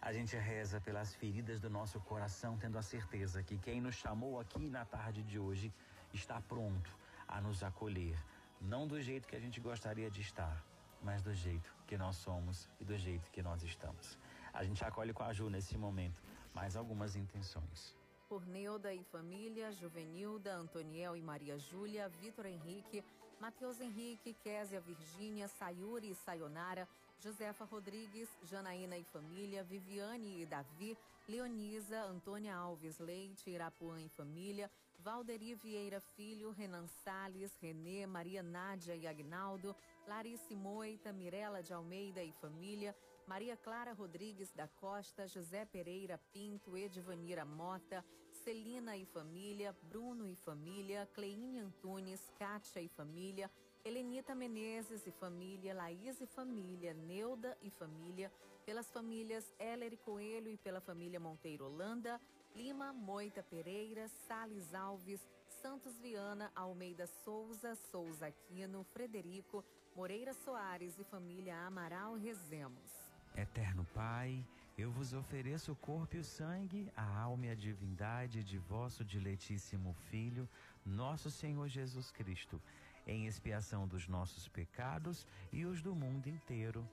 A 0.00 0.12
gente 0.12 0.36
reza 0.36 0.80
pelas 0.80 1.14
feridas 1.14 1.60
do 1.60 1.68
nosso 1.68 2.00
coração, 2.00 2.56
tendo 2.56 2.78
a 2.78 2.82
certeza 2.82 3.42
que 3.42 3.58
quem 3.58 3.80
nos 3.80 3.96
chamou 3.96 4.38
aqui 4.38 4.68
na 4.68 4.84
tarde 4.84 5.22
de 5.22 5.38
hoje 5.38 5.72
está 6.12 6.40
pronto 6.40 6.90
a 7.26 7.40
nos 7.40 7.62
acolher, 7.62 8.16
não 8.60 8.86
do 8.86 9.00
jeito 9.00 9.26
que 9.26 9.36
a 9.36 9.40
gente 9.40 9.60
gostaria 9.60 10.10
de 10.10 10.20
estar, 10.20 10.64
mas 11.02 11.22
do 11.22 11.34
jeito 11.34 11.72
que 11.86 11.96
nós 11.96 12.16
somos 12.16 12.68
e 12.80 12.84
do 12.84 12.96
jeito 12.96 13.30
que 13.30 13.42
nós 13.42 13.62
estamos. 13.62 14.18
A 14.52 14.64
gente 14.64 14.84
acolhe 14.84 15.12
com 15.12 15.22
a 15.22 15.32
Ju 15.32 15.48
nesse 15.48 15.76
momento 15.76 16.22
mais 16.54 16.76
algumas 16.76 17.14
intenções. 17.14 17.96
Por 18.28 18.46
Neuda 18.46 18.92
e 18.92 19.02
família, 19.04 19.72
Juvenilda, 19.72 20.54
Antoniel 20.54 21.16
e 21.16 21.22
Maria 21.22 21.58
Júlia, 21.58 22.08
Vitor 22.20 22.46
Henrique, 22.46 23.02
Matheus 23.40 23.80
Henrique, 23.80 24.34
Késia 24.42 24.80
Virgínia, 24.80 25.48
Sayuri 25.48 26.10
e 26.10 26.14
Sayonara, 26.14 26.88
Josefa 27.20 27.64
Rodrigues, 27.64 28.28
Janaína 28.44 28.98
e 28.98 29.04
família, 29.04 29.62
Viviane 29.64 30.42
e 30.42 30.46
Davi, 30.46 30.96
Leonisa, 31.28 32.02
Antônia 32.02 32.54
Alves 32.54 32.98
Leite, 32.98 33.50
Irapuã 33.50 34.00
e 34.00 34.08
família, 34.08 34.70
Valderi 34.98 35.54
Vieira 35.54 36.00
Filho, 36.00 36.50
Renan 36.50 36.86
Salles, 36.86 37.56
Renê, 37.60 38.04
Maria 38.04 38.42
Nádia 38.42 38.96
e 38.96 39.06
Agnaldo, 39.06 39.74
Clarice 40.04 40.56
Moita, 40.56 41.12
Mirela 41.12 41.62
de 41.62 41.72
Almeida 41.72 42.22
e 42.22 42.32
família, 42.32 42.94
Maria 43.26 43.56
Clara 43.56 43.92
Rodrigues 43.92 44.50
da 44.52 44.66
Costa, 44.66 45.28
José 45.28 45.64
Pereira 45.64 46.18
Pinto, 46.32 46.76
Edvanira 46.76 47.44
Mota, 47.44 48.04
Celina 48.42 48.96
e 48.96 49.04
família, 49.04 49.76
Bruno 49.82 50.26
e 50.26 50.34
família, 50.34 51.08
Cleine 51.14 51.60
Antunes, 51.60 52.20
Kátia 52.38 52.80
e 52.80 52.88
família, 52.88 53.50
Helenita 53.84 54.34
Menezes 54.34 55.06
e 55.06 55.12
família, 55.12 55.74
Laís 55.74 56.20
e 56.20 56.26
família, 56.26 56.92
Neuda 56.92 57.56
e 57.62 57.70
família, 57.70 58.32
pelas 58.64 58.90
famílias 58.90 59.50
Heller 59.58 59.92
e 59.92 59.96
Coelho 59.96 60.50
e 60.50 60.56
pela 60.56 60.80
família 60.80 61.20
Monteiro 61.20 61.66
Holanda, 61.66 62.20
Lima, 62.58 62.92
Moita 62.92 63.40
Pereira, 63.40 64.08
Sales 64.08 64.74
Alves, 64.74 65.24
Santos 65.62 65.96
Viana, 66.00 66.50
Almeida 66.56 67.06
Souza, 67.06 67.76
Souza 67.76 68.26
Aquino, 68.26 68.82
Frederico, 68.82 69.64
Moreira 69.94 70.34
Soares 70.34 70.98
e 70.98 71.04
família 71.04 71.56
Amaral 71.56 72.16
Rezemos. 72.16 72.90
Eterno 73.36 73.86
Pai, 73.94 74.44
eu 74.76 74.90
vos 74.90 75.12
ofereço 75.12 75.70
o 75.70 75.76
corpo 75.76 76.16
e 76.16 76.18
o 76.18 76.24
sangue, 76.24 76.90
a 76.96 77.20
alma 77.20 77.46
e 77.46 77.50
a 77.50 77.54
divindade 77.54 78.42
de 78.42 78.58
vosso 78.58 79.04
diletíssimo 79.04 79.94
Filho, 80.10 80.48
nosso 80.84 81.30
Senhor 81.30 81.68
Jesus 81.68 82.10
Cristo, 82.10 82.60
em 83.06 83.28
expiação 83.28 83.86
dos 83.86 84.08
nossos 84.08 84.48
pecados 84.48 85.28
e 85.52 85.64
os 85.64 85.80
do 85.80 85.94
mundo 85.94 86.26
inteiro. 86.26 86.84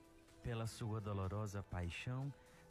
Pela 0.44 0.68
sua 0.68 1.00
dolorosa 1.00 1.60
paixão, 1.60 2.32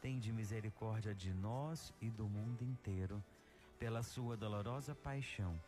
tende 0.00 0.32
misericórdia 0.32 1.14
de 1.14 1.32
nós 1.32 1.92
e 2.00 2.08
do 2.10 2.28
mundo 2.28 2.62
inteiro. 2.62 3.22
Pela 3.78 4.02
sua 4.02 4.36
dolorosa 4.36 4.94
paixão, 4.94 5.58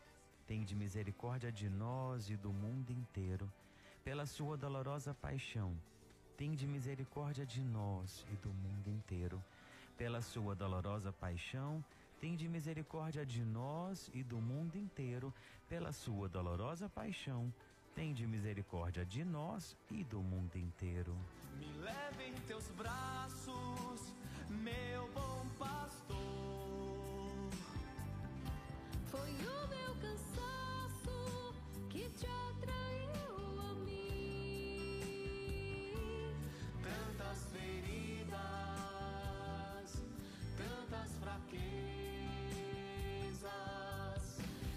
tende 0.47 0.75
misericórdia 0.75 1.51
de 1.51 1.69
nós 1.69 2.29
e 2.29 2.35
do 2.37 2.51
mundo 2.51 2.91
inteiro. 2.91 3.51
Pela 4.03 4.25
sua 4.25 4.57
dolorosa 4.57 5.13
paixão, 5.13 5.75
tende 6.37 6.65
misericórdia 6.65 7.45
de 7.45 7.61
nós 7.61 8.25
e 8.31 8.35
do 8.37 8.49
mundo 8.49 8.89
inteiro. 8.89 9.41
Pela 9.97 10.21
sua 10.21 10.55
dolorosa 10.55 11.11
paixão, 11.13 11.83
tende 12.19 12.47
misericórdia 12.47 13.25
de 13.25 13.43
nós 13.43 14.09
e 14.13 14.23
do 14.23 14.39
mundo 14.39 14.75
inteiro. 14.75 15.33
Pela 15.69 15.91
sua 15.91 16.27
dolorosa 16.27 16.89
paixão, 16.89 17.53
tende 17.93 18.25
misericórdia 18.25 19.05
de 19.05 19.23
nós 19.23 19.77
e 19.89 20.03
do 20.03 20.21
mundo 20.21 20.55
inteiro. 20.55 21.15
Me 21.59 21.71
leve 21.79 22.23
em 22.29 22.33
teus 22.47 22.67
braços, 22.69 24.13
meu 24.51 25.07
bom 25.13 25.45
pastor. 25.57 26.17
Foi 29.05 29.29
o 29.29 29.67
meu 29.67 29.95
cansaço 30.01 31.53
que 31.89 32.09
te 32.09 32.27
atraiu 32.27 33.59
a 33.59 33.73
mim. 33.85 35.13
Tantas 36.83 37.45
feridas, 37.51 38.39
tantas 40.57 41.11
fraquezas 41.17 41.61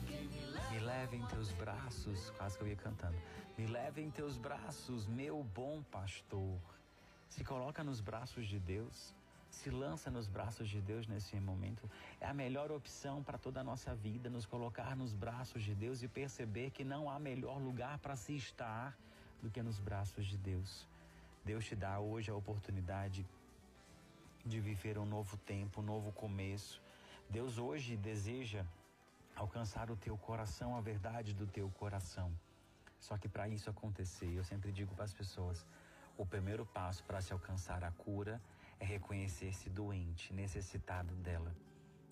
que 0.06 0.16
me 0.72 0.80
leve 0.80 1.16
em 1.16 1.26
teus 1.26 1.52
braços, 1.52 2.30
quase 2.30 2.56
que 2.56 2.64
eu 2.64 2.68
ia 2.68 2.76
cantando. 2.76 3.18
Me 3.56 3.66
leve 3.66 4.02
em 4.02 4.10
teus 4.10 4.36
braços, 4.36 5.06
meu 5.06 5.44
bom 5.44 5.82
pastor. 5.84 6.58
Se 7.28 7.44
coloca 7.44 7.82
nos 7.82 8.00
braços 8.00 8.46
de 8.46 8.58
Deus, 8.58 9.14
se 9.54 9.70
lança 9.70 10.10
nos 10.10 10.26
braços 10.26 10.68
de 10.68 10.80
Deus 10.80 11.06
nesse 11.06 11.38
momento. 11.40 11.90
É 12.20 12.26
a 12.26 12.34
melhor 12.34 12.70
opção 12.70 13.22
para 13.22 13.38
toda 13.38 13.60
a 13.60 13.64
nossa 13.64 13.94
vida, 13.94 14.28
nos 14.28 14.46
colocar 14.46 14.94
nos 14.96 15.12
braços 15.12 15.62
de 15.62 15.74
Deus 15.74 16.02
e 16.02 16.08
perceber 16.08 16.70
que 16.70 16.84
não 16.84 17.08
há 17.10 17.18
melhor 17.18 17.58
lugar 17.58 17.98
para 17.98 18.16
se 18.16 18.34
estar 18.36 18.96
do 19.42 19.50
que 19.50 19.62
nos 19.62 19.78
braços 19.78 20.26
de 20.26 20.36
Deus. 20.36 20.86
Deus 21.44 21.64
te 21.64 21.76
dá 21.76 21.98
hoje 22.00 22.30
a 22.30 22.34
oportunidade 22.34 23.26
de 24.44 24.60
viver 24.60 24.98
um 24.98 25.06
novo 25.06 25.36
tempo, 25.38 25.80
um 25.80 25.84
novo 25.84 26.12
começo. 26.12 26.82
Deus 27.30 27.58
hoje 27.58 27.96
deseja 27.96 28.64
alcançar 29.34 29.90
o 29.90 29.96
teu 29.96 30.16
coração, 30.16 30.76
a 30.76 30.80
verdade 30.80 31.32
do 31.34 31.46
teu 31.46 31.68
coração. 31.70 32.30
Só 32.98 33.16
que 33.16 33.28
para 33.28 33.48
isso 33.48 33.68
acontecer, 33.70 34.32
eu 34.34 34.44
sempre 34.44 34.72
digo 34.72 34.94
para 34.94 35.04
as 35.04 35.12
pessoas, 35.12 35.66
o 36.16 36.24
primeiro 36.24 36.64
passo 36.64 37.02
para 37.04 37.20
se 37.20 37.32
alcançar 37.32 37.82
a 37.84 37.90
cura 37.90 38.40
é 38.84 38.86
reconhecer-se 38.86 39.70
doente, 39.70 40.32
necessitado 40.34 41.14
dela. 41.26 41.52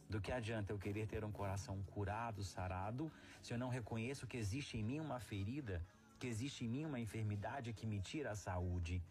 Do 0.08 0.20
que 0.20 0.32
adianta 0.32 0.72
eu 0.72 0.78
querer 0.78 1.06
ter 1.06 1.22
um 1.22 1.30
coração 1.30 1.76
curado, 1.94 2.42
sarado, 2.42 3.12
se 3.42 3.52
eu 3.52 3.58
não 3.58 3.68
reconheço 3.68 4.26
que 4.26 4.38
existe 4.38 4.78
em 4.78 4.82
mim 4.82 4.98
uma 4.98 5.20
ferida, 5.20 5.84
que 6.18 6.26
existe 6.26 6.64
em 6.64 6.68
mim 6.68 6.84
uma 6.86 6.98
enfermidade 6.98 7.74
que 7.74 7.86
me 7.86 8.00
tira 8.00 8.30
a 8.30 8.34
saúde? 8.34 9.02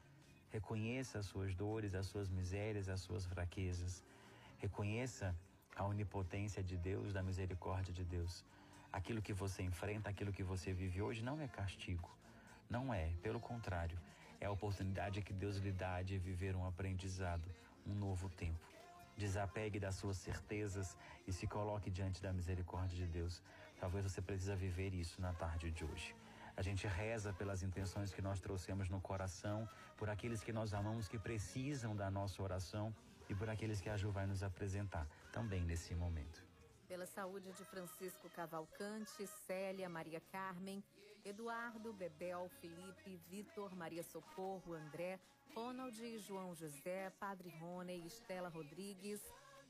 Reconheça 0.50 1.20
as 1.20 1.28
suas 1.28 1.54
dores, 1.54 1.94
as 1.94 2.08
suas 2.08 2.30
misérias, 2.30 2.90
as 2.90 3.02
suas 3.02 3.26
fraquezas. 3.26 4.04
Reconheça 4.58 5.36
a 5.76 5.86
onipotência 5.86 6.64
de 6.64 6.78
Deus, 6.78 7.14
da 7.14 7.22
misericórdia 7.22 7.94
de 7.94 8.04
Deus. 8.04 8.44
Aquilo 8.92 9.22
que 9.22 9.34
você 9.34 9.62
enfrenta, 9.62 10.10
aquilo 10.10 10.34
que 10.34 10.44
você 10.44 10.74
vive 10.74 11.02
hoje 11.02 11.22
não 11.24 11.40
é 11.40 11.48
castigo. 11.48 12.10
Não 12.70 12.94
é, 12.94 13.14
pelo 13.22 13.40
contrário, 13.40 13.98
é 14.42 14.48
a 14.48 14.52
oportunidade 14.52 15.22
que 15.22 15.32
Deus 15.32 15.58
lhe 15.58 15.72
dá 15.72 16.02
de 16.02 16.18
viver 16.18 16.56
um 16.56 16.66
aprendizado, 16.66 17.48
um 17.86 17.94
novo 17.94 18.28
tempo. 18.30 18.60
Desapegue 19.16 19.80
das 19.80 19.96
suas 19.96 20.18
certezas 20.18 20.98
e 21.28 21.32
se 21.32 21.46
coloque 21.46 21.92
diante 21.92 22.22
da 22.22 22.34
misericórdia 22.34 22.98
de 22.98 23.06
Deus. 23.06 23.42
Talvez 23.80 24.04
você 24.04 24.22
precisa 24.22 24.56
viver 24.56 24.96
isso 24.96 25.22
na 25.22 25.32
tarde 25.32 25.70
de 25.70 25.86
hoje. 25.86 26.16
A 26.58 26.62
gente 26.64 26.88
reza 26.88 27.32
pelas 27.32 27.62
intenções 27.62 28.12
que 28.14 28.22
nós 28.22 28.40
trouxemos 28.40 28.90
no 28.90 29.00
coração, 29.00 29.70
por 29.96 30.10
aqueles 30.10 30.44
que 30.44 30.52
nós 30.52 30.74
amamos 30.74 31.08
que 31.08 31.20
precisam 31.20 31.96
da 31.96 32.10
nossa 32.10 32.42
oração 32.42 32.94
e 33.30 33.36
por 33.36 33.48
aqueles 33.50 33.80
que 33.80 33.90
a 33.90 33.96
Ju 33.96 34.12
vai 34.12 34.26
nos 34.26 34.44
apresentar 34.44 35.08
também 35.32 35.64
nesse 35.64 35.94
momento. 35.94 36.51
Pela 36.92 37.06
saúde 37.06 37.54
de 37.54 37.64
Francisco 37.64 38.30
Cavalcante, 38.32 39.26
Célia, 39.48 39.88
Maria 39.88 40.20
Carmen, 40.30 40.84
Eduardo, 41.24 41.94
Bebel, 41.94 42.52
Felipe, 42.60 43.16
Vitor, 43.30 43.74
Maria 43.74 44.04
Socorro, 44.04 44.74
André, 44.74 45.18
Ronald 45.56 45.96
João 46.20 46.54
José, 46.54 47.10
Padre 47.18 47.48
Rony, 47.62 48.06
Estela 48.06 48.50
Rodrigues, 48.50 49.22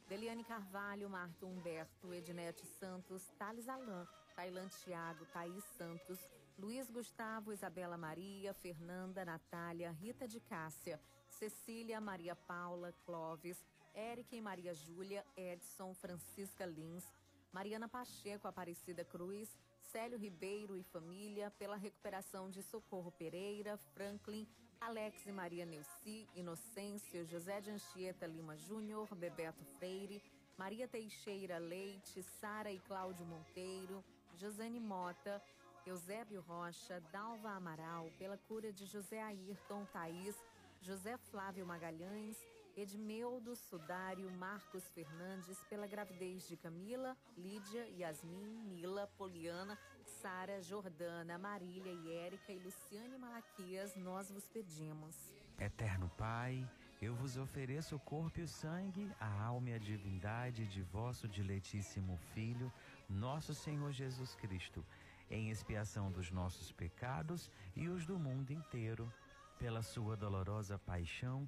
Deliane 0.10 0.44
Carvalho, 0.44 1.08
Marto 1.12 1.46
Humberto, 1.46 2.12
Ednete 2.12 2.66
Santos, 2.66 3.22
Thales 3.38 3.70
Alain, 3.70 4.08
Tailan 4.36 4.70
Thiago, 4.70 5.24
Thaís 5.28 5.64
Santos, 5.78 6.28
Luiz 6.58 6.90
Gustavo, 6.90 7.54
Isabela 7.54 8.00
Maria, 8.00 8.52
Fernanda, 8.52 9.24
Natália, 9.24 9.92
Rita 9.92 10.28
de 10.28 10.40
Cássia, 10.40 11.00
Cecília, 11.30 12.02
Maria 12.02 12.36
Paula, 12.36 12.92
Clóvis, 13.06 13.64
Érica 13.94 14.36
e 14.36 14.42
Maria 14.42 14.74
Júlia, 14.74 15.26
Edson, 15.36 15.94
Francisca 15.94 16.66
Lins, 16.66 17.06
Mariana 17.52 17.88
Pacheco, 17.88 18.48
Aparecida 18.48 19.04
Cruz, 19.04 19.50
Célio 19.92 20.18
Ribeiro 20.18 20.78
e 20.78 20.84
família, 20.84 21.52
pela 21.52 21.76
recuperação 21.76 22.50
de 22.50 22.64
Socorro 22.64 23.12
Pereira, 23.12 23.78
Franklin, 23.94 24.48
Alex 24.80 25.26
e 25.28 25.32
Maria 25.32 25.66
Neuci, 25.66 26.28
Inocêncio, 26.34 27.26
José 27.26 27.60
de 27.60 27.72
Anchieta 27.72 28.26
Lima 28.26 28.56
Júnior, 28.56 29.14
Bebeto 29.14 29.64
Freire, 29.78 30.22
Maria 30.58 30.88
Teixeira 30.88 31.58
Leite, 31.58 32.24
Sara 32.24 32.72
e 32.72 32.80
Cláudio 32.80 33.26
Monteiro, 33.26 34.04
Josane 34.38 34.80
Mota, 34.80 35.42
Eusébio 35.86 36.42
Rocha, 36.42 37.02
Dalva 37.12 37.52
Amaral, 37.52 38.10
pela 38.18 38.38
cura 38.38 38.72
de 38.72 38.86
José 38.86 39.22
Ayrton, 39.22 39.86
Thaís, 39.92 40.36
José 40.82 41.18
Flávio 41.18 41.66
Magalhães, 41.66 42.38
Edmeudo 42.82 43.56
Sudário 43.56 44.28
Marcos 44.32 44.90
Fernandes, 44.90 45.64
pela 45.70 45.86
gravidez 45.86 46.48
de 46.48 46.58
Camila, 46.58 47.16
Lídia, 47.38 47.88
Yasmin, 47.90 48.58
Mila, 48.68 49.06
Poliana, 49.20 49.78
Sara, 50.04 50.60
Jordana, 50.64 51.38
Marília 51.38 51.92
e 51.92 52.12
Érica 52.12 52.52
e 52.52 52.58
Luciane 52.58 53.20
Malaquias, 53.20 53.96
nós 53.96 54.32
vos 54.32 54.48
pedimos. 54.48 55.16
Eterno 55.60 56.10
Pai, 56.18 56.68
eu 57.00 57.14
vos 57.14 57.38
ofereço 57.38 57.98
o 57.98 58.00
corpo 58.00 58.40
e 58.40 58.44
o 58.44 58.48
sangue, 58.48 59.12
a 59.20 59.44
alma 59.44 59.70
e 59.70 59.74
a 59.76 59.78
divindade 59.78 60.66
de 60.66 60.82
vosso 60.82 61.28
diletíssimo 61.28 62.18
Filho, 62.34 62.74
nosso 63.08 63.54
Senhor 63.54 63.92
Jesus 63.92 64.34
Cristo, 64.34 64.84
em 65.30 65.52
expiação 65.52 66.12
dos 66.12 66.32
nossos 66.32 66.72
pecados 66.72 67.52
e 67.76 67.88
os 67.88 68.08
do 68.08 68.18
mundo 68.18 68.52
inteiro, 68.52 69.14
pela 69.60 69.84
sua 69.84 70.18
dolorosa 70.18 70.80
paixão, 70.80 71.48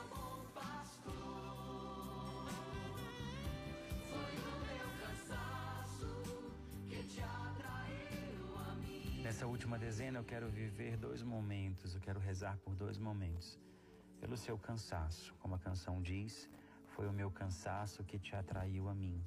Nessa 9.41 9.49
última 9.49 9.79
dezena 9.79 10.19
eu 10.19 10.23
quero 10.23 10.47
viver 10.51 10.95
dois 10.95 11.23
momentos, 11.23 11.95
eu 11.95 11.99
quero 11.99 12.19
rezar 12.19 12.59
por 12.59 12.75
dois 12.75 12.99
momentos. 12.99 13.59
Pelo 14.19 14.37
seu 14.37 14.55
cansaço, 14.55 15.33
como 15.39 15.55
a 15.55 15.57
canção 15.57 15.99
diz, 15.99 16.47
foi 16.89 17.07
o 17.07 17.11
meu 17.11 17.31
cansaço 17.31 18.03
que 18.03 18.19
te 18.19 18.35
atraiu 18.35 18.87
a 18.87 18.93
mim. 18.93 19.19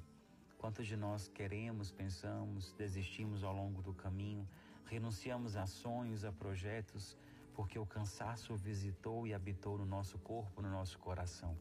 Quantos 0.57 0.87
de 0.87 0.95
nós 0.95 1.27
queremos, 1.27 1.91
pensamos, 1.91 2.71
desistimos 2.77 3.43
ao 3.43 3.53
longo 3.53 3.81
do 3.81 3.93
caminho, 3.93 4.47
renunciamos 4.85 5.57
a 5.57 5.65
sonhos, 5.65 6.23
a 6.23 6.31
projetos, 6.31 7.17
porque 7.53 7.77
o 7.77 7.85
cansaço 7.85 8.55
visitou 8.55 9.27
e 9.27 9.33
habitou 9.33 9.77
no 9.77 9.85
nosso 9.85 10.17
corpo, 10.19 10.61
no 10.61 10.69
nosso 10.69 10.97
coração. 10.97 11.57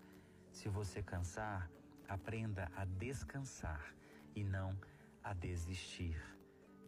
Se 0.52 0.68
você 0.68 1.02
cansar, 1.02 1.68
aprenda 2.08 2.70
a 2.76 2.84
descansar 2.84 3.84
e 4.32 4.44
não 4.44 4.78
a 5.24 5.34
desistir. 5.34 6.22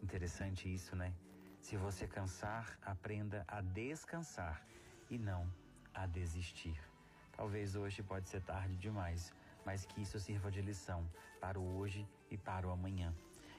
Interessante 0.01 0.73
isso, 0.73 0.95
né? 0.95 1.13
Se 1.67 1.77
você 1.77 2.07
cansar, 2.07 2.79
aprenda 2.81 3.45
a 3.49 3.61
descansar 3.61 4.65
e 5.11 5.19
não 5.19 5.53
a 5.93 6.07
desistir. 6.07 6.81
Talvez 7.37 7.75
hoje 7.75 8.05
pode 8.05 8.29
ser 8.29 8.41
tarde 8.43 8.77
demais, 8.77 9.35
mas 9.65 9.85
que 9.85 10.01
isso 10.01 10.17
sirva 10.21 10.49
de 10.49 10.63
lição 10.63 11.05
para 11.41 11.59
o 11.59 11.77
hoje 11.77 12.07
e 12.31 12.39
para 12.39 12.69
o 12.69 12.71
amanhã. 12.71 13.13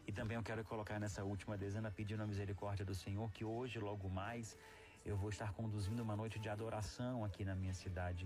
E 0.07 0.13
também 0.13 0.37
eu 0.37 0.41
quero 0.41 0.63
colocar 0.63 0.97
nessa 1.01 1.25
última 1.25 1.57
dezena 1.57 1.91
pedindo 1.91 2.23
a 2.23 2.25
misericórdia 2.25 2.85
do 2.85 2.95
Senhor 2.95 3.29
que 3.29 3.43
hoje, 3.43 3.77
logo 3.77 4.07
mais, 4.09 4.57
eu 5.05 5.17
vou 5.17 5.29
estar 5.29 5.51
conduzindo 5.51 6.01
uma 6.01 6.15
noite 6.15 6.39
de 6.39 6.47
adoração 6.47 7.25
aqui 7.25 7.43
na 7.43 7.55
minha 7.55 7.73
cidade. 7.73 8.25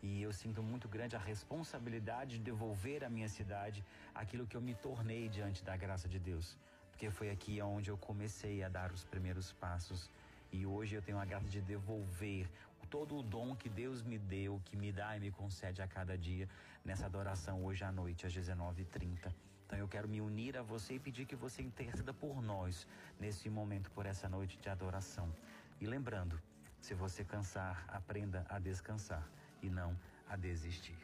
E 0.00 0.22
eu 0.22 0.32
sinto 0.32 0.62
muito 0.62 0.88
grande 0.88 1.16
a 1.16 1.18
responsabilidade 1.18 2.38
de 2.38 2.44
devolver 2.44 3.02
à 3.02 3.10
minha 3.10 3.28
cidade 3.28 3.84
aquilo 4.14 4.46
que 4.46 4.56
eu 4.56 4.60
me 4.60 4.76
tornei 4.76 5.28
diante 5.28 5.64
da 5.64 5.76
graça 5.76 6.08
de 6.08 6.20
Deus 6.20 6.56
porque 6.98 7.12
foi 7.12 7.30
aqui 7.30 7.62
onde 7.62 7.90
eu 7.90 7.96
comecei 7.96 8.64
a 8.64 8.68
dar 8.68 8.90
os 8.90 9.04
primeiros 9.04 9.52
passos. 9.52 10.10
E 10.50 10.66
hoje 10.66 10.96
eu 10.96 11.00
tenho 11.00 11.16
a 11.16 11.24
graça 11.24 11.46
de 11.46 11.60
devolver 11.60 12.50
todo 12.90 13.16
o 13.16 13.22
dom 13.22 13.54
que 13.54 13.68
Deus 13.68 14.02
me 14.02 14.18
deu, 14.18 14.60
que 14.64 14.76
me 14.76 14.90
dá 14.90 15.16
e 15.16 15.20
me 15.20 15.30
concede 15.30 15.80
a 15.80 15.86
cada 15.86 16.18
dia 16.18 16.48
nessa 16.84 17.06
adoração 17.06 17.64
hoje 17.64 17.84
à 17.84 17.92
noite, 17.92 18.26
às 18.26 18.32
19h30. 18.34 19.32
Então 19.64 19.78
eu 19.78 19.86
quero 19.86 20.08
me 20.08 20.20
unir 20.20 20.56
a 20.56 20.62
você 20.62 20.94
e 20.94 20.98
pedir 20.98 21.24
que 21.24 21.36
você 21.36 21.62
interceda 21.62 22.12
por 22.12 22.42
nós 22.42 22.84
nesse 23.20 23.48
momento, 23.48 23.92
por 23.92 24.04
essa 24.04 24.28
noite 24.28 24.58
de 24.58 24.68
adoração. 24.68 25.32
E 25.80 25.86
lembrando, 25.86 26.36
se 26.80 26.94
você 26.94 27.22
cansar, 27.22 27.84
aprenda 27.86 28.44
a 28.48 28.58
descansar 28.58 29.24
e 29.62 29.70
não 29.70 29.96
a 30.28 30.34
desistir. 30.34 30.98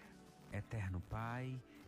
Eterno 0.53 1.01
Pai, 1.03 1.57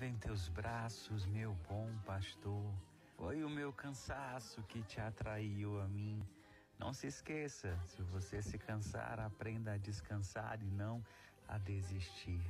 Leva 0.00 0.14
em 0.14 0.16
teus 0.16 0.48
braços, 0.48 1.26
meu 1.26 1.54
bom 1.68 1.86
pastor. 2.06 2.72
Foi 3.18 3.44
o 3.44 3.50
meu 3.50 3.70
cansaço 3.70 4.62
que 4.62 4.80
te 4.84 4.98
atraiu 4.98 5.78
a 5.78 5.86
mim. 5.86 6.26
Não 6.78 6.94
se 6.94 7.06
esqueça, 7.06 7.78
se 7.84 8.00
você 8.04 8.40
se 8.40 8.56
cansar, 8.56 9.20
aprenda 9.20 9.74
a 9.74 9.76
descansar 9.76 10.58
e 10.62 10.70
não 10.70 11.04
a 11.46 11.58
desistir. 11.58 12.40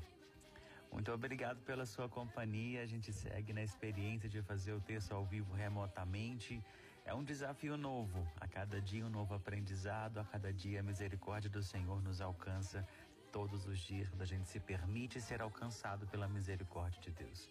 Muito 0.93 1.11
obrigado 1.11 1.61
pela 1.63 1.85
sua 1.85 2.09
companhia. 2.09 2.85
A 2.85 2.87
gente 2.87 3.13
segue 3.13 3.53
na 3.53 3.65
experiência 3.65 4.29
de 4.29 4.41
fazer 4.43 4.73
o 4.73 4.81
texto 4.81 5.11
ao 5.11 5.25
vivo 5.25 5.53
remotamente. 5.53 6.63
É 7.05 7.13
um 7.13 7.25
desafio 7.25 7.77
novo. 7.77 8.25
A 8.41 8.47
cada 8.47 8.81
dia 8.81 9.05
um 9.05 9.11
novo 9.11 9.35
aprendizado, 9.35 10.19
a 10.19 10.25
cada 10.25 10.53
dia 10.53 10.79
a 10.79 10.83
misericórdia 10.85 11.51
do 11.51 11.65
Senhor 11.65 12.01
nos 12.01 12.21
alcança 12.21 12.87
todos 13.33 13.67
os 13.67 13.79
dias 13.79 14.09
quando 14.09 14.23
a 14.23 14.27
gente 14.27 14.49
se 14.49 14.61
permite 14.61 15.21
ser 15.21 15.41
alcançado 15.41 16.07
pela 16.07 16.29
misericórdia 16.29 17.01
de 17.01 17.11
Deus. 17.11 17.49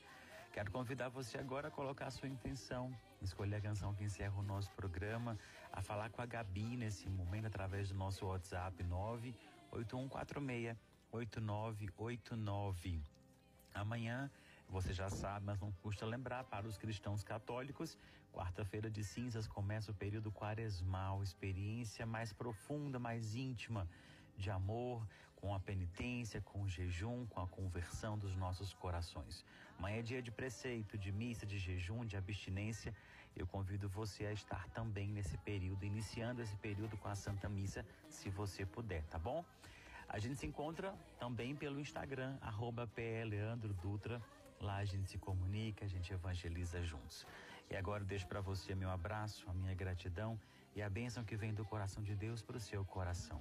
Quero 0.51 0.71
convidar 0.71 1.09
você 1.09 1.37
agora 1.37 1.67
a 1.67 1.71
colocar 1.71 2.07
a 2.07 2.11
sua 2.11 2.27
intenção, 2.27 2.91
escolher 3.21 3.57
a 3.57 3.61
canção 3.61 3.93
que 3.93 4.03
encerra 4.03 4.37
o 4.37 4.43
nosso 4.43 4.71
programa, 4.71 5.37
a 5.71 5.81
falar 5.81 6.09
com 6.09 6.21
a 6.21 6.25
Gabi 6.25 6.75
nesse 6.75 7.07
momento 7.09 7.45
através 7.45 7.89
do 7.89 7.95
nosso 7.95 8.25
WhatsApp 8.25 8.83
98146 8.83 10.77
8989. 11.11 13.01
Amanhã, 13.73 14.29
você 14.67 14.93
já 14.93 15.09
sabe, 15.09 15.45
mas 15.45 15.59
não 15.59 15.71
custa 15.71 16.05
lembrar 16.05 16.43
para 16.43 16.67
os 16.67 16.77
cristãos 16.77 17.23
católicos, 17.23 17.97
quarta-feira 18.31 18.89
de 18.89 19.03
cinzas 19.03 19.47
começa 19.47 19.91
o 19.91 19.95
período 19.95 20.31
quaresmal, 20.31 21.23
experiência 21.23 22.05
mais 22.05 22.31
profunda, 22.31 22.99
mais 22.99 23.33
íntima 23.35 23.87
de 24.37 24.49
amor, 24.49 25.05
com 25.39 25.53
a 25.53 25.59
penitência, 25.59 26.41
com 26.41 26.63
o 26.63 26.67
jejum, 26.67 27.25
com 27.27 27.41
a 27.41 27.47
conversão 27.47 28.17
dos 28.17 28.35
nossos 28.35 28.73
corações. 28.73 29.45
Amanhã 29.77 29.99
é 29.99 30.01
dia 30.01 30.21
de 30.21 30.31
preceito, 30.31 30.97
de 30.97 31.11
missa, 31.11 31.45
de 31.45 31.57
jejum, 31.57 32.05
de 32.05 32.17
abstinência. 32.17 32.93
Eu 33.35 33.47
convido 33.47 33.87
você 33.87 34.25
a 34.25 34.33
estar 34.33 34.67
também 34.69 35.07
nesse 35.07 35.37
período, 35.37 35.85
iniciando 35.85 36.41
esse 36.41 36.55
período 36.57 36.97
com 36.97 37.07
a 37.07 37.15
Santa 37.15 37.47
Missa, 37.47 37.85
se 38.09 38.29
você 38.29 38.65
puder, 38.65 39.03
tá 39.03 39.17
bom? 39.17 39.45
A 40.09 40.19
gente 40.19 40.39
se 40.39 40.45
encontra 40.45 40.93
também 41.19 41.55
pelo 41.55 41.79
Instagram, 41.79 42.37
arroba 42.41 42.89
Dutra. 43.81 44.21
Lá 44.59 44.77
a 44.77 44.85
gente 44.85 45.09
se 45.09 45.17
comunica, 45.17 45.85
a 45.85 45.87
gente 45.87 46.11
evangeliza 46.11 46.83
juntos. 46.83 47.25
E 47.69 47.75
agora 47.75 48.03
eu 48.03 48.07
deixo 48.07 48.27
para 48.27 48.41
você 48.41 48.75
meu 48.75 48.89
abraço, 48.89 49.49
a 49.49 49.53
minha 49.53 49.73
gratidão 49.75 50.37
e 50.75 50.81
a 50.81 50.89
bênção 50.89 51.23
que 51.23 51.37
vem 51.37 51.53
do 51.53 51.63
coração 51.63 52.03
de 52.03 52.15
Deus 52.15 52.41
para 52.41 52.57
o 52.57 52.59
seu 52.59 52.83
coração. 52.83 53.39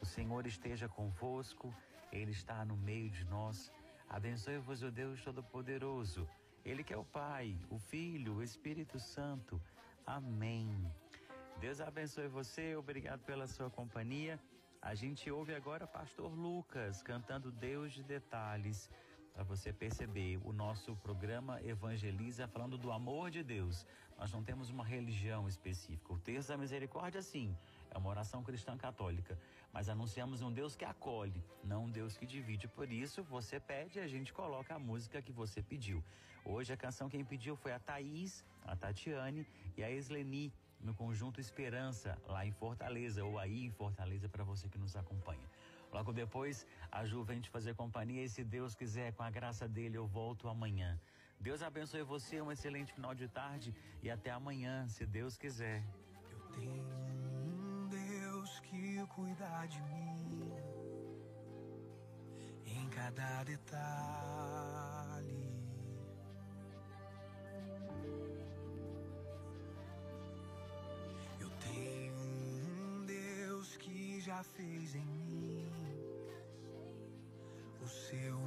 O 0.00 0.06
Senhor 0.06 0.46
esteja 0.46 0.88
convosco, 0.88 1.74
Ele 2.12 2.30
está 2.30 2.64
no 2.64 2.76
meio 2.76 3.10
de 3.10 3.24
nós. 3.24 3.72
Abençoe-vos 4.08 4.82
o 4.82 4.90
Deus 4.90 5.22
Todo-Poderoso, 5.22 6.28
Ele 6.64 6.84
que 6.84 6.92
é 6.92 6.96
o 6.96 7.04
Pai, 7.04 7.58
o 7.70 7.78
Filho, 7.78 8.36
o 8.36 8.42
Espírito 8.42 8.98
Santo. 8.98 9.60
Amém. 10.06 10.70
Deus 11.60 11.80
abençoe 11.80 12.28
você, 12.28 12.76
obrigado 12.76 13.20
pela 13.24 13.46
sua 13.46 13.70
companhia. 13.70 14.38
A 14.80 14.94
gente 14.94 15.30
ouve 15.30 15.54
agora 15.54 15.86
Pastor 15.86 16.32
Lucas 16.32 17.02
cantando 17.02 17.50
Deus 17.50 17.92
de 17.92 18.02
Detalhes. 18.02 18.90
Para 19.34 19.42
você 19.42 19.72
perceber, 19.72 20.38
o 20.44 20.52
nosso 20.52 20.94
programa 20.96 21.60
evangeliza 21.62 22.46
falando 22.46 22.78
do 22.78 22.92
amor 22.92 23.30
de 23.30 23.42
Deus. 23.42 23.84
Nós 24.18 24.32
não 24.32 24.42
temos 24.42 24.70
uma 24.70 24.84
religião 24.84 25.48
específica. 25.48 26.12
O 26.12 26.18
terço 26.18 26.48
da 26.48 26.56
misericórdia, 26.56 27.20
sim, 27.20 27.56
é 27.96 27.98
uma 27.98 28.10
oração 28.10 28.42
cristã 28.42 28.76
católica. 28.76 29.38
Mas 29.72 29.88
anunciamos 29.88 30.42
um 30.42 30.52
Deus 30.52 30.76
que 30.76 30.84
acolhe, 30.84 31.42
não 31.64 31.84
um 31.84 31.90
Deus 31.90 32.16
que 32.16 32.26
divide. 32.26 32.68
Por 32.68 32.92
isso, 32.92 33.22
você 33.24 33.58
pede 33.58 33.98
e 33.98 34.02
a 34.02 34.06
gente 34.06 34.32
coloca 34.32 34.74
a 34.74 34.78
música 34.78 35.22
que 35.22 35.32
você 35.32 35.62
pediu. 35.62 36.04
Hoje 36.44 36.72
a 36.72 36.76
canção 36.76 37.08
quem 37.08 37.24
pediu 37.24 37.56
foi 37.56 37.72
a 37.72 37.78
Thaís, 37.78 38.44
a 38.64 38.76
Tatiane 38.76 39.46
e 39.76 39.82
a 39.82 39.90
Esleni, 39.90 40.52
no 40.80 40.94
conjunto 40.94 41.40
Esperança, 41.40 42.16
lá 42.28 42.44
em 42.44 42.52
Fortaleza, 42.52 43.24
ou 43.24 43.38
aí 43.38 43.64
em 43.64 43.70
Fortaleza, 43.70 44.28
para 44.28 44.44
você 44.44 44.68
que 44.68 44.78
nos 44.78 44.94
acompanha. 44.94 45.48
Logo 45.92 46.12
depois, 46.12 46.66
a 46.92 47.04
Ju 47.06 47.24
vem 47.24 47.40
te 47.40 47.48
fazer 47.48 47.74
companhia 47.74 48.22
e 48.22 48.28
se 48.28 48.44
Deus 48.44 48.74
quiser, 48.74 49.12
com 49.14 49.22
a 49.22 49.30
graça 49.30 49.66
dele, 49.66 49.96
eu 49.96 50.06
volto 50.06 50.48
amanhã. 50.48 51.00
Deus 51.40 51.62
abençoe 51.62 52.02
você, 52.02 52.40
um 52.40 52.52
excelente 52.52 52.92
final 52.92 53.14
de 53.14 53.26
tarde 53.26 53.74
e 54.02 54.10
até 54.10 54.30
amanhã, 54.30 54.86
se 54.86 55.06
Deus 55.06 55.36
quiser. 55.36 55.82
Eu 56.30 56.38
tenho 56.54 57.05
de 59.64 59.80
mim 59.82 60.52
em 62.66 62.88
cada 62.90 63.44
detalhe. 63.44 64.36
Eu 71.40 71.50
tenho 71.50 72.14
um 72.14 73.06
Deus 73.06 73.76
que 73.78 74.20
já 74.20 74.42
fez 74.42 74.94
em 74.94 75.06
mim 75.06 75.72
o 77.82 77.88
seu 77.88 78.38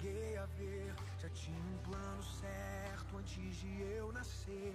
cheguei 0.00 0.36
a 0.38 0.46
ver. 0.46 0.94
Já 1.20 1.28
tinha 1.30 1.58
um 1.58 1.78
plano 1.78 2.22
certo 2.22 3.16
antes 3.18 3.56
de 3.56 3.82
eu 3.82 4.12
nascer. 4.12 4.74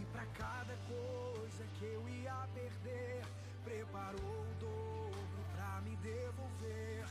E 0.00 0.04
pra 0.12 0.24
cada 0.26 0.76
coisa 0.86 1.64
que 1.74 1.84
eu 1.84 2.08
ia 2.08 2.48
perder, 2.54 3.22
preparou 3.64 4.46
o 4.48 4.54
dobro 4.60 5.44
pra 5.52 5.80
me 5.82 5.96
devolver. 5.96 7.04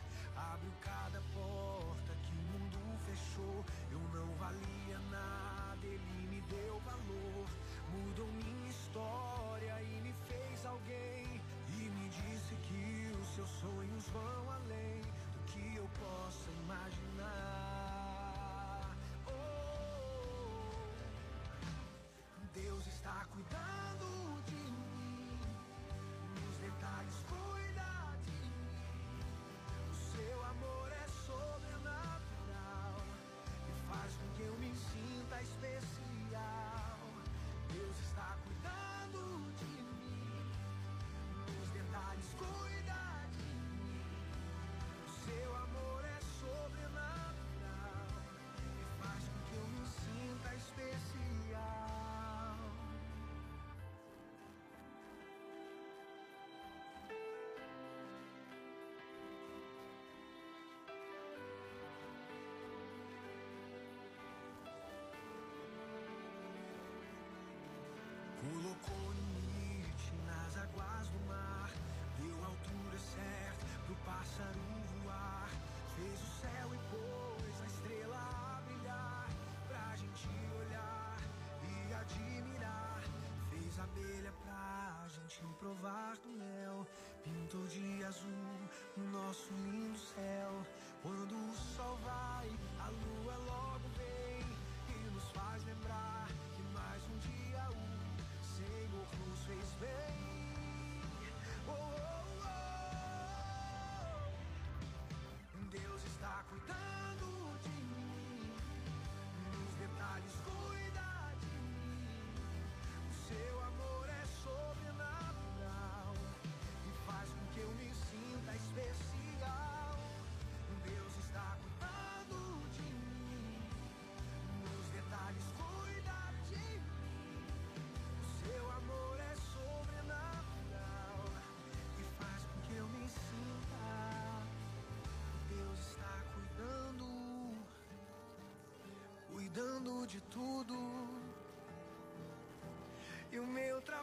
vermelha 83.99 84.33
pra 84.43 85.05
gente 85.07 85.53
provar 85.59 86.15
do 86.17 86.29
mel. 86.29 86.87
Pintou 87.23 87.65
de 87.67 88.03
azul 88.03 88.59
no 88.97 89.11
nosso 89.11 89.51
lindo 89.53 89.97
céu. 89.97 90.65
Quando 91.03 91.35
o 91.35 91.55
sol 91.75 91.97
vai 91.97 92.49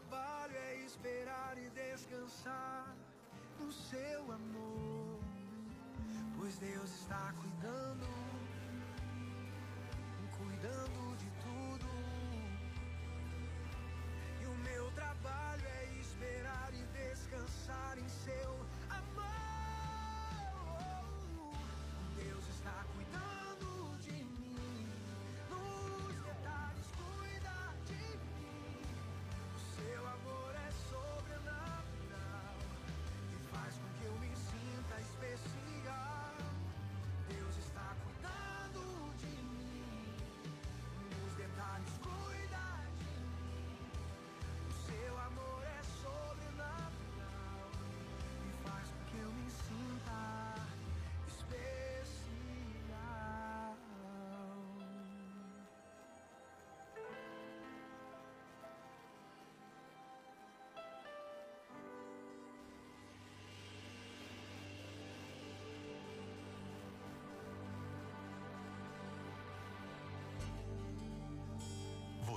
trabalho 0.07 0.57
é 0.57 0.77
esperar 0.85 1.57
e 1.59 1.69
descansar 1.71 2.95
no 3.59 3.73
seu 3.73 4.33
amor, 4.33 5.19
pois 6.39 6.57
Deus 6.59 6.91
está 6.91 7.33
cuidando, 7.41 8.07
cuidando 10.39 11.17
de 11.17 11.31